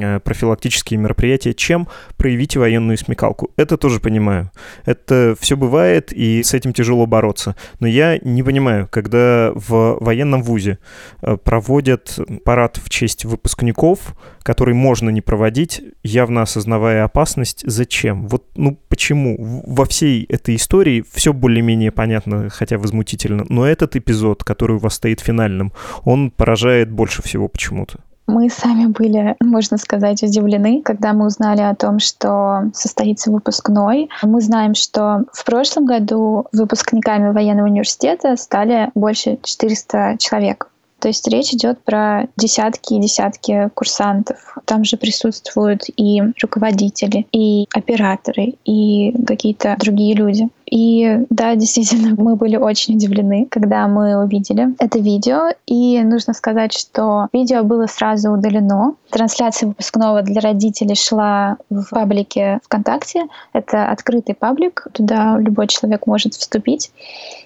э, 0.00 0.20
профилактические 0.20 0.98
мероприятия. 0.98 1.52
Чем 1.52 1.88
проявите 2.16 2.58
военную 2.58 2.96
смекалку? 2.96 3.50
Это 3.58 3.76
тоже 3.76 4.00
понимаю 4.00 4.45
Это 4.84 5.36
все 5.38 5.56
бывает, 5.56 6.12
и 6.12 6.42
с 6.42 6.54
этим 6.54 6.72
тяжело 6.72 7.06
бороться. 7.06 7.56
Но 7.80 7.86
я 7.86 8.18
не 8.22 8.42
понимаю, 8.42 8.88
когда 8.90 9.52
в 9.54 9.98
военном 10.00 10.42
вузе 10.42 10.78
э, 11.22 11.36
проводят 11.36 12.18
парад 12.44 12.78
в 12.82 12.88
честь 12.90 13.24
выпускников, 13.24 14.14
который 14.42 14.74
можно 14.74 15.10
не 15.10 15.20
проводить, 15.20 15.82
явно 16.02 16.42
осознавая 16.42 17.04
опасность, 17.04 17.62
зачем? 17.66 18.28
Вот, 18.28 18.44
ну, 18.54 18.78
почему? 18.88 19.62
Во 19.66 19.84
всей 19.84 20.24
этой 20.24 20.56
истории 20.56 21.04
все 21.12 21.32
более-менее 21.32 21.90
понятно, 21.90 22.48
хотя 22.50 22.78
возмутительно, 22.78 23.44
но 23.48 23.66
этот 23.66 23.96
эпизод, 23.96 24.44
который 24.44 24.76
у 24.76 24.78
вас 24.80 24.94
стоит 24.94 25.20
финальным, 25.20 25.72
он 26.04 26.30
поражает 26.30 26.90
больше 26.90 27.22
всего 27.22 27.48
почему-то. 27.48 28.00
Мы 28.26 28.50
сами 28.50 28.86
были, 28.86 29.36
можно 29.40 29.78
сказать, 29.78 30.22
удивлены, 30.22 30.82
когда 30.82 31.12
мы 31.12 31.26
узнали 31.26 31.60
о 31.60 31.74
том, 31.74 32.00
что 32.00 32.70
состоится 32.74 33.30
выпускной. 33.30 34.08
Мы 34.22 34.40
знаем, 34.40 34.74
что 34.74 35.24
в 35.32 35.44
прошлом 35.44 35.86
году 35.86 36.46
выпускниками 36.52 37.32
военного 37.32 37.66
университета 37.66 38.36
стали 38.36 38.90
больше 38.94 39.38
400 39.42 40.16
человек. 40.18 40.68
То 40.98 41.08
есть 41.08 41.28
речь 41.28 41.52
идет 41.52 41.82
про 41.84 42.26
десятки 42.36 42.94
и 42.94 43.00
десятки 43.00 43.70
курсантов. 43.74 44.56
Там 44.64 44.82
же 44.82 44.96
присутствуют 44.96 45.82
и 45.96 46.20
руководители, 46.42 47.26
и 47.32 47.66
операторы, 47.74 48.54
и 48.64 49.14
какие-то 49.26 49.76
другие 49.78 50.14
люди. 50.14 50.48
И 50.70 51.24
да, 51.30 51.54
действительно, 51.56 52.14
мы 52.16 52.36
были 52.36 52.56
очень 52.56 52.96
удивлены, 52.96 53.46
когда 53.50 53.86
мы 53.88 54.22
увидели 54.22 54.74
это 54.78 54.98
видео. 54.98 55.50
И 55.66 56.02
нужно 56.02 56.32
сказать, 56.34 56.72
что 56.72 57.28
видео 57.32 57.62
было 57.62 57.86
сразу 57.86 58.32
удалено. 58.32 58.94
Трансляция 59.10 59.68
выпускного 59.68 60.22
для 60.22 60.40
родителей 60.40 60.94
шла 60.94 61.56
в 61.70 61.90
паблике 61.90 62.58
ВКонтакте. 62.64 63.26
Это 63.52 63.90
открытый 63.90 64.34
паблик, 64.34 64.86
туда 64.92 65.38
любой 65.38 65.68
человек 65.68 66.06
может 66.06 66.34
вступить. 66.34 66.90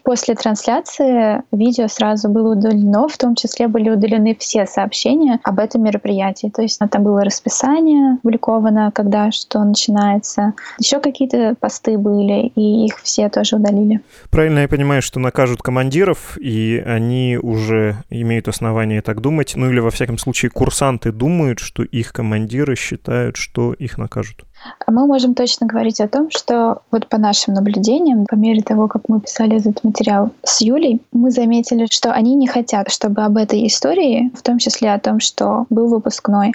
После 0.04 0.35
трансляции 0.35 1.42
видео 1.52 1.87
сразу 1.88 2.28
было 2.28 2.52
удалено, 2.52 3.09
в 3.09 3.16
том 3.18 3.35
числе 3.35 3.68
были 3.68 3.90
удалены 3.90 4.35
все 4.38 4.66
сообщения 4.66 5.38
об 5.44 5.59
этом 5.59 5.83
мероприятии. 5.83 6.50
То 6.54 6.62
есть 6.62 6.78
там 6.78 7.02
было 7.04 7.22
расписание 7.22 8.14
опубликовано, 8.14 8.90
когда 8.92 9.30
что 9.30 9.62
начинается. 9.62 10.54
Еще 10.78 11.00
какие-то 11.00 11.54
посты 11.61 11.98
были, 11.98 12.52
и 12.54 12.87
их 12.87 12.98
все 12.98 13.10
тоже 13.31 13.57
удалили. 13.57 14.01
Правильно 14.31 14.61
я 14.61 14.68
понимаю, 14.68 15.03
что 15.03 15.20
накажут 15.20 15.62
командиров, 15.62 16.38
и 16.38 16.83
они 16.85 17.38
уже 17.40 18.03
имеют 18.11 18.49
основания 18.49 19.03
так 19.03 19.20
думать, 19.20 19.53
ну 19.57 19.70
или 19.70 19.81
во 19.81 19.90
всяком 19.90 20.18
случае 20.18 20.51
курсанты 20.51 21.12
думают, 21.12 21.59
что 21.59 21.83
их 21.83 22.12
командиры 22.12 22.77
считают, 22.77 23.37
что 23.37 23.73
их 23.73 23.99
накажут? 23.99 24.44
Мы 24.87 25.07
можем 25.07 25.35
точно 25.35 25.66
говорить 25.66 26.01
о 26.01 26.09
том, 26.09 26.31
что 26.31 26.83
вот 26.90 27.07
по 27.07 27.18
нашим 27.18 27.55
наблюдениям, 27.55 28.27
по 28.27 28.35
мере 28.35 28.62
того, 28.62 28.88
как 28.88 29.09
мы 29.09 29.20
писали 29.20 29.57
этот 29.57 29.83
материал 29.85 30.31
с 30.42 30.61
Юлей, 30.61 31.01
мы 31.12 31.31
заметили, 31.31 31.87
что 31.90 32.12
они 32.12 32.35
не 32.35 32.46
хотят, 32.46 32.90
чтобы 32.90 33.23
об 33.23 33.37
этой 33.37 33.66
истории, 33.66 34.31
в 34.35 34.42
том 34.42 34.59
числе 34.59 34.92
о 34.92 34.99
том, 34.99 35.20
что 35.20 35.66
был 35.70 35.88
выпускной, 35.88 36.53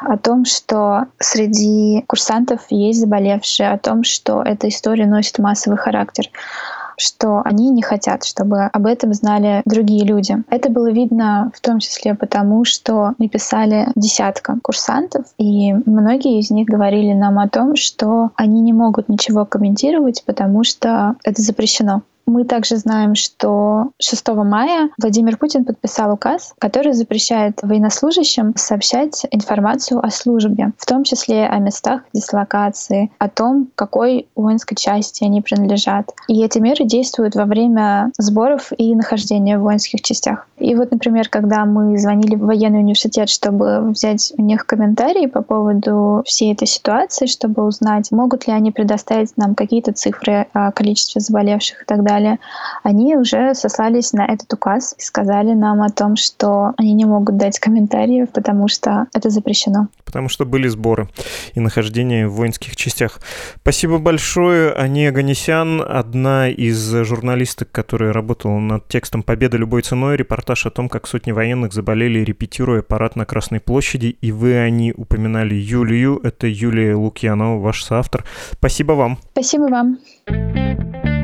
о 0.00 0.18
том, 0.18 0.44
что 0.44 1.06
среди 1.18 2.04
курсантов 2.06 2.60
есть 2.70 3.00
заболевшие, 3.00 3.70
о 3.70 3.78
том, 3.78 4.04
что 4.04 4.42
эта 4.42 4.68
история 4.68 5.06
носит 5.06 5.38
массовый 5.38 5.78
характер 5.78 6.28
что 6.98 7.42
они 7.44 7.70
не 7.70 7.82
хотят, 7.82 8.24
чтобы 8.24 8.64
об 8.64 8.86
этом 8.86 9.12
знали 9.14 9.62
другие 9.64 10.04
люди. 10.04 10.36
Это 10.48 10.70
было 10.70 10.90
видно 10.90 11.50
в 11.54 11.60
том 11.60 11.78
числе 11.78 12.14
потому, 12.14 12.64
что 12.64 13.14
мы 13.18 13.28
писали 13.28 13.88
десятка 13.94 14.58
курсантов, 14.62 15.26
и 15.38 15.72
многие 15.72 16.40
из 16.40 16.50
них 16.50 16.66
говорили 16.68 17.12
нам 17.12 17.38
о 17.38 17.48
том, 17.48 17.76
что 17.76 18.30
они 18.36 18.60
не 18.60 18.72
могут 18.72 19.08
ничего 19.08 19.44
комментировать, 19.44 20.22
потому 20.24 20.64
что 20.64 21.16
это 21.24 21.42
запрещено. 21.42 22.02
Мы 22.26 22.44
также 22.44 22.76
знаем, 22.76 23.14
что 23.14 23.90
6 24.00 24.28
мая 24.28 24.90
Владимир 24.98 25.36
Путин 25.36 25.64
подписал 25.64 26.12
указ, 26.12 26.54
который 26.58 26.92
запрещает 26.92 27.60
военнослужащим 27.62 28.54
сообщать 28.56 29.24
информацию 29.30 30.04
о 30.04 30.10
службе, 30.10 30.72
в 30.76 30.86
том 30.86 31.04
числе 31.04 31.46
о 31.46 31.58
местах 31.58 32.02
дислокации, 32.12 33.12
о 33.18 33.28
том, 33.28 33.68
какой 33.76 34.26
воинской 34.34 34.76
части 34.76 35.22
они 35.22 35.40
принадлежат. 35.40 36.10
И 36.26 36.42
эти 36.42 36.58
меры 36.58 36.84
действуют 36.84 37.36
во 37.36 37.44
время 37.44 38.10
сборов 38.18 38.72
и 38.76 38.94
нахождения 38.96 39.56
в 39.56 39.62
воинских 39.62 40.02
частях. 40.02 40.48
И 40.58 40.74
вот, 40.74 40.90
например, 40.90 41.28
когда 41.28 41.64
мы 41.64 41.96
звонили 41.96 42.34
в 42.34 42.46
военный 42.46 42.80
университет, 42.80 43.28
чтобы 43.28 43.90
взять 43.90 44.32
у 44.36 44.42
них 44.42 44.66
комментарии 44.66 45.26
по 45.26 45.42
поводу 45.42 46.22
всей 46.26 46.52
этой 46.52 46.66
ситуации, 46.66 47.26
чтобы 47.26 47.64
узнать, 47.64 48.10
могут 48.10 48.48
ли 48.48 48.52
они 48.52 48.72
предоставить 48.72 49.36
нам 49.36 49.54
какие-то 49.54 49.92
цифры 49.92 50.46
о 50.52 50.72
количестве 50.72 51.20
заболевших 51.20 51.82
и 51.82 51.84
так 51.84 52.02
далее, 52.02 52.15
далее, 52.16 52.38
они 52.82 53.16
уже 53.16 53.54
сослались 53.54 54.12
на 54.12 54.24
этот 54.24 54.52
указ 54.52 54.94
и 54.98 55.02
сказали 55.02 55.52
нам 55.52 55.82
о 55.82 55.90
том, 55.90 56.16
что 56.16 56.72
они 56.76 56.94
не 56.94 57.04
могут 57.04 57.36
дать 57.36 57.58
комментариев, 57.58 58.30
потому 58.30 58.68
что 58.68 59.06
это 59.14 59.30
запрещено. 59.30 59.88
Потому 60.04 60.28
что 60.28 60.44
были 60.44 60.68
сборы 60.68 61.08
и 61.54 61.60
нахождение 61.60 62.28
в 62.28 62.34
воинских 62.34 62.76
частях. 62.76 63.20
Спасибо 63.60 63.98
большое. 63.98 64.72
Ания 64.72 65.12
Ганесян, 65.12 65.82
одна 65.86 66.48
из 66.48 66.78
журналисток, 67.04 67.70
которая 67.70 68.12
работала 68.12 68.58
над 68.58 68.88
текстом 68.88 69.22
«Победа 69.22 69.56
любой 69.56 69.82
ценой», 69.82 70.16
репортаж 70.16 70.66
о 70.66 70.70
том, 70.70 70.88
как 70.88 71.06
сотни 71.06 71.32
военных 71.32 71.72
заболели, 71.72 72.20
репетируя 72.20 72.82
парад 72.82 73.16
на 73.16 73.24
Красной 73.26 73.60
площади. 73.60 74.16
И 74.20 74.32
вы 74.32 74.56
они 74.58 74.92
упоминали 74.96 75.54
Юлию. 75.54 76.20
Это 76.22 76.46
Юлия 76.46 76.94
Лукьянова, 76.94 77.60
ваш 77.60 77.84
соавтор. 77.84 78.24
Спасибо 78.52 78.92
вам. 78.92 79.18
Спасибо 79.32 79.64
вам. 79.64 81.15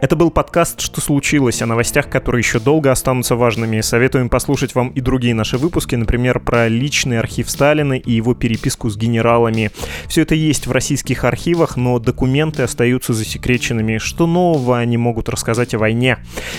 Это 0.00 0.14
был 0.14 0.30
подкаст 0.30 0.80
«Что 0.80 1.00
случилось?» 1.00 1.60
о 1.60 1.66
новостях, 1.66 2.08
которые 2.08 2.38
еще 2.40 2.60
долго 2.60 2.92
останутся 2.92 3.34
важными. 3.34 3.80
Советуем 3.80 4.28
послушать 4.28 4.76
вам 4.76 4.90
и 4.90 5.00
другие 5.00 5.34
наши 5.34 5.58
выпуски, 5.58 5.96
например, 5.96 6.38
про 6.38 6.68
личный 6.68 7.18
архив 7.18 7.50
Сталина 7.50 7.94
и 7.94 8.12
его 8.12 8.34
переписку 8.34 8.90
с 8.90 8.96
генералами. 8.96 9.72
Все 10.06 10.22
это 10.22 10.36
есть 10.36 10.68
в 10.68 10.72
российских 10.72 11.24
архивах, 11.24 11.76
но 11.76 11.98
документы 11.98 12.62
остаются 12.62 13.12
засекреченными. 13.12 13.98
Что 13.98 14.28
нового 14.28 14.78
они 14.78 14.96
могут 14.96 15.28
рассказать 15.28 15.74
о 15.74 15.78
войне? 15.78 16.18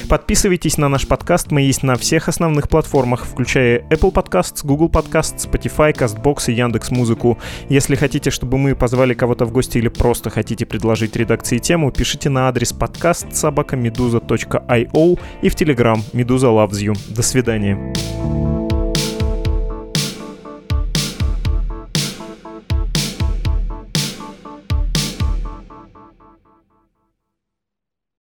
Подписывайтесь 0.10 0.78
на 0.78 0.90
наш 0.90 1.08
подкаст, 1.08 1.50
мы 1.50 1.62
есть 1.62 1.82
на 1.82 1.96
всех 1.96 2.28
основных 2.28 2.68
платформах, 2.68 3.26
включая 3.26 3.88
Apple 3.90 4.12
Podcasts, 4.12 4.66
Google 4.66 4.90
Podcasts, 4.90 5.50
Spotify, 5.50 5.96
CastBox 5.96 6.52
и 6.52 6.56
Яндекс 6.56 6.92
Музыку. 6.92 7.40
Если 7.70 7.96
хотите, 7.96 8.32
чтобы 8.32 8.58
мы 8.58 8.76
позвали 8.76 9.14
кого-то 9.14 9.46
в 9.46 9.54
гости 9.54 9.78
или 9.78 9.88
просто 9.88 10.30
хотите 10.30 10.66
предложить 10.66 11.16
редакции 11.16 11.58
тему, 11.58 11.90
пишите 11.94 12.28
на 12.28 12.50
адрес 12.50 12.74
подкаст 12.74 13.29
собака 13.36 13.76
медуза.io 13.76 15.20
и 15.42 15.50
в 15.50 15.56
Телеграм 15.56 16.02
Медуза 16.14 16.48
Loves 16.48 16.82
You. 16.82 16.98
До 17.14 17.22
свидания. 17.22 18.59